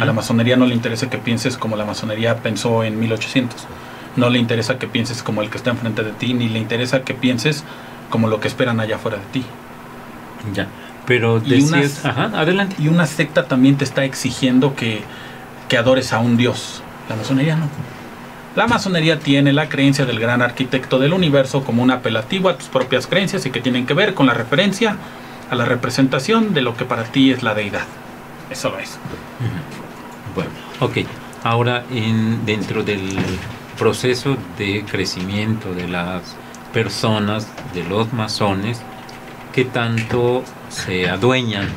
[0.00, 3.66] A la masonería no le interesa que pienses como la masonería pensó en 1800.
[4.16, 7.02] No le interesa que pienses como el que está enfrente de ti, ni le interesa
[7.02, 7.64] que pienses
[8.08, 9.44] como lo que esperan allá afuera de ti.
[10.54, 10.68] Ya.
[11.06, 12.76] Pero Y decías, unas- ajá, adelante.
[12.78, 15.02] Y una secta también te está exigiendo que,
[15.68, 16.82] que adores a un dios.
[17.10, 17.66] La masonería no.
[18.56, 22.68] La masonería tiene la creencia del gran arquitecto del universo como un apelativo a tus
[22.68, 24.96] propias creencias y que tienen que ver con la referencia
[25.50, 27.84] a la representación de lo que para ti es la deidad.
[28.50, 28.96] Eso lo es.
[30.34, 30.98] Bueno, ok.
[31.42, 33.16] Ahora, en, dentro del
[33.76, 36.36] proceso de crecimiento de las
[36.72, 38.80] personas, de los masones,
[39.52, 41.68] ¿qué tanto se adueñan,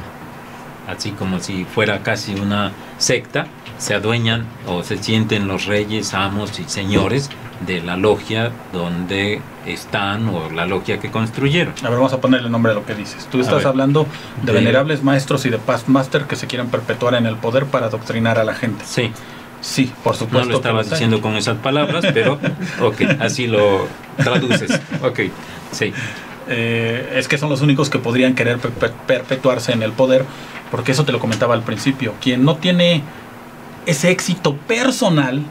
[0.88, 3.48] así como si fuera casi una secta,
[3.78, 7.30] se adueñan o se sienten los reyes, amos y señores
[7.66, 11.74] de la logia donde están o la logia que construyeron?
[11.84, 13.28] A ver, vamos a ponerle nombre a lo que dices.
[13.32, 14.06] Tú estás hablando
[14.44, 17.66] de, De- venerables maestros y de past master que se quieren perpetuar en el poder
[17.66, 18.84] para adoctrinar a la gente.
[18.86, 19.12] Sí,
[19.60, 20.46] Sí, por no supuesto.
[20.50, 22.34] lo que estabas diciendo con esas palabras, pero
[22.82, 24.80] ok, así lo traduces.
[25.02, 25.22] Ok,
[25.72, 25.92] sí.
[26.48, 30.26] Eh, es que son los únicos que podrían querer perpe- perpetuarse en el poder,
[30.70, 32.14] porque eso te lo comentaba al principio.
[32.22, 33.02] Quien no tiene
[33.88, 35.42] ese éxito personal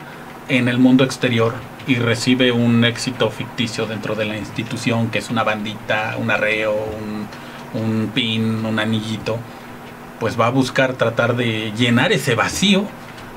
[0.49, 1.55] en el mundo exterior
[1.87, 6.75] y recibe un éxito ficticio dentro de la institución, que es una bandita, un arreo,
[6.75, 9.39] un, un pin, un anillito,
[10.21, 12.85] pues va a buscar tratar de llenar ese vacío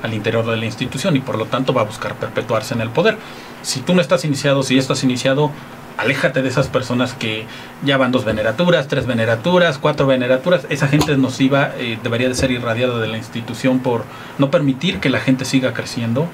[0.02, 2.90] al interior de la institución y por lo tanto va a buscar perpetuarse en el
[2.90, 3.16] poder.
[3.62, 5.50] Si tú no estás iniciado, si ya estás iniciado,
[6.00, 7.44] aléjate de esas personas que
[7.84, 10.66] ya van dos veneraturas, tres veneraturas, cuatro veneraturas.
[10.70, 14.04] Esa gente nociva, eh, debería de ser irradiada de la institución por
[14.38, 16.26] no permitir que la gente siga creciendo.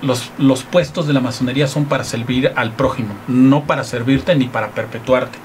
[0.00, 4.46] Los, los puestos de la masonería son para servir al prójimo, no para servirte ni
[4.46, 5.38] para perpetuarte.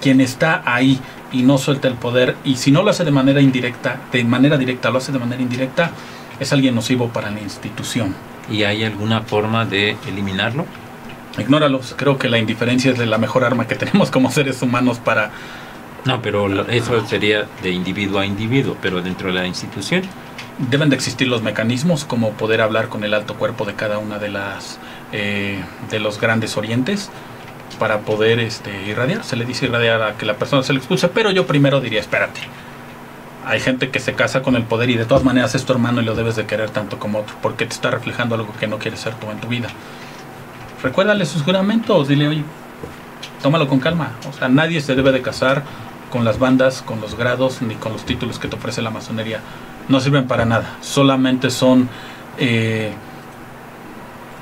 [0.00, 0.98] Quien está ahí
[1.30, 4.56] y no suelta el poder, y si no lo hace de manera indirecta, de manera
[4.56, 5.90] directa lo hace de manera indirecta,
[6.40, 8.14] es alguien nocivo para la institución.
[8.50, 10.64] ¿Y hay alguna forma de eliminarlo?
[11.38, 11.94] Ignóralos.
[11.96, 15.30] Creo que la indiferencia es la mejor arma que tenemos como seres humanos para...
[16.04, 20.02] No, pero eso sería de individuo a individuo, pero dentro de la institución.
[20.58, 24.18] Deben de existir los mecanismos como poder hablar con el alto cuerpo de cada una
[24.18, 24.78] de las
[25.12, 25.58] eh,
[25.90, 27.10] de los grandes orientes
[27.78, 29.24] para poder este, irradiar.
[29.24, 32.00] Se le dice irradiar a que la persona se le expulse, pero yo primero diría,
[32.00, 32.40] espérate.
[33.44, 36.00] Hay gente que se casa con el poder y de todas maneras es tu hermano
[36.00, 38.78] y lo debes de querer tanto como otro, porque te está reflejando algo que no
[38.78, 39.68] quieres ser tú en tu vida.
[40.82, 42.44] Recuérdale sus juramentos, dile, oye,
[43.42, 44.12] tómalo con calma.
[44.28, 45.62] O sea, nadie se debe de casar
[46.10, 49.40] con las bandas, con los grados, ni con los títulos que te ofrece la masonería.
[49.88, 50.76] No sirven para nada.
[50.80, 51.88] Solamente son
[52.38, 52.92] eh,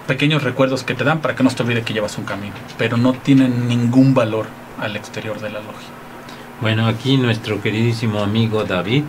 [0.07, 2.55] pequeños recuerdos que te dan para que no se te olvide que llevas un camino.
[2.77, 4.47] Pero no tienen ningún valor
[4.81, 5.89] al exterior de la logia.
[6.61, 9.05] Bueno, aquí nuestro queridísimo amigo David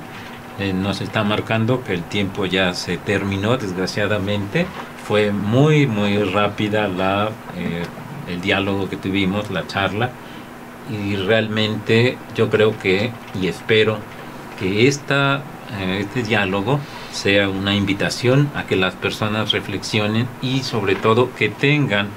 [0.59, 4.67] eh, nos está marcando que el tiempo ya se terminó, desgraciadamente.
[5.09, 7.81] Fue muy, muy rápida la, eh,
[8.27, 10.11] el diálogo que tuvimos, la charla.
[10.87, 13.97] Y realmente yo creo que, y espero,
[14.59, 15.41] que esta,
[15.79, 16.79] eh, este diálogo
[17.11, 22.09] sea una invitación a que las personas reflexionen y sobre todo que tengan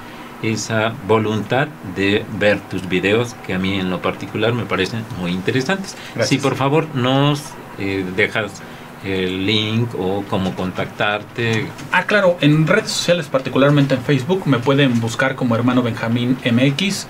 [0.43, 5.31] esa voluntad de ver tus videos que a mí en lo particular me parecen muy
[5.31, 5.95] interesantes.
[6.13, 6.29] Gracias.
[6.29, 7.41] Si por favor nos
[7.79, 8.61] eh, dejas
[9.05, 11.67] el link o cómo contactarte.
[11.91, 17.07] Ah, claro, en redes sociales, particularmente en Facebook, me pueden buscar como Hermano Benjamín MX.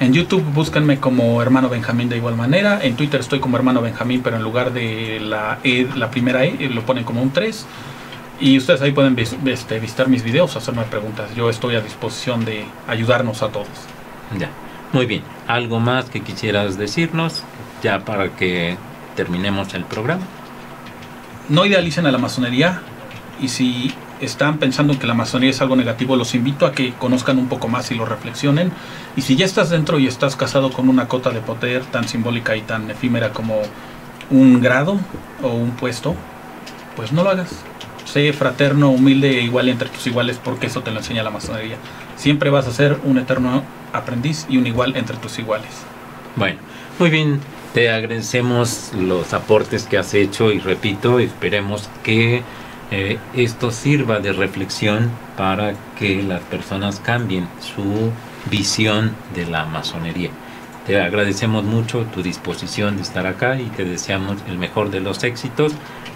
[0.00, 2.80] En YouTube búsquenme como Hermano Benjamín de igual manera.
[2.82, 6.68] En Twitter estoy como Hermano Benjamín, pero en lugar de la, e, la primera E,
[6.70, 7.66] lo ponen como un 3.
[8.40, 11.30] Y ustedes ahí pueden vis- este, visitar mis videos, hacerme preguntas.
[11.36, 13.68] Yo estoy a disposición de ayudarnos a todos.
[14.36, 14.50] Ya,
[14.92, 15.22] muy bien.
[15.46, 17.44] ¿Algo más que quisieras decirnos
[17.82, 18.76] ya para que
[19.14, 20.22] terminemos el programa?
[21.48, 22.80] No idealicen a la masonería
[23.40, 27.38] y si están pensando que la masonería es algo negativo, los invito a que conozcan
[27.38, 28.72] un poco más y lo reflexionen.
[29.16, 32.56] Y si ya estás dentro y estás casado con una cota de poder tan simbólica
[32.56, 33.60] y tan efímera como
[34.30, 34.98] un grado
[35.42, 36.14] o un puesto,
[36.96, 37.50] pues no lo hagas.
[38.04, 41.76] Sé fraterno, humilde e igual entre tus iguales porque eso te lo enseña la masonería.
[42.16, 45.70] Siempre vas a ser un eterno aprendiz y un igual entre tus iguales.
[46.36, 46.58] Bueno,
[46.98, 47.40] muy bien.
[47.74, 52.44] Te agradecemos los aportes que has hecho y repito, esperemos que
[52.92, 58.12] eh, esto sirva de reflexión para que las personas cambien su
[58.48, 60.30] visión de la masonería.
[60.86, 65.24] Te agradecemos mucho tu disposición de estar acá y te deseamos el mejor de los
[65.24, 65.72] éxitos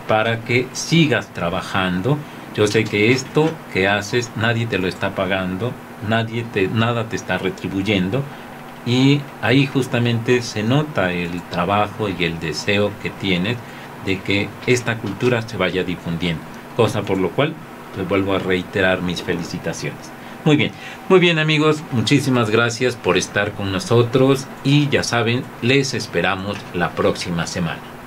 [0.07, 2.19] para que sigas trabajando.
[2.55, 5.73] Yo sé que esto que haces nadie te lo está pagando,
[6.09, 8.23] nadie te, nada te está retribuyendo
[8.89, 13.59] y ahí justamente se nota el trabajo y el deseo que tienes
[14.07, 16.43] de que esta cultura se vaya difundiendo,
[16.75, 17.53] cosa por lo cual
[17.99, 20.11] les vuelvo a reiterar mis felicitaciones.
[20.47, 20.73] Muy bien,
[21.11, 26.93] muy bien amigos, muchísimas gracias por estar con nosotros y ya saben, les esperamos la
[26.93, 27.98] próxima semana.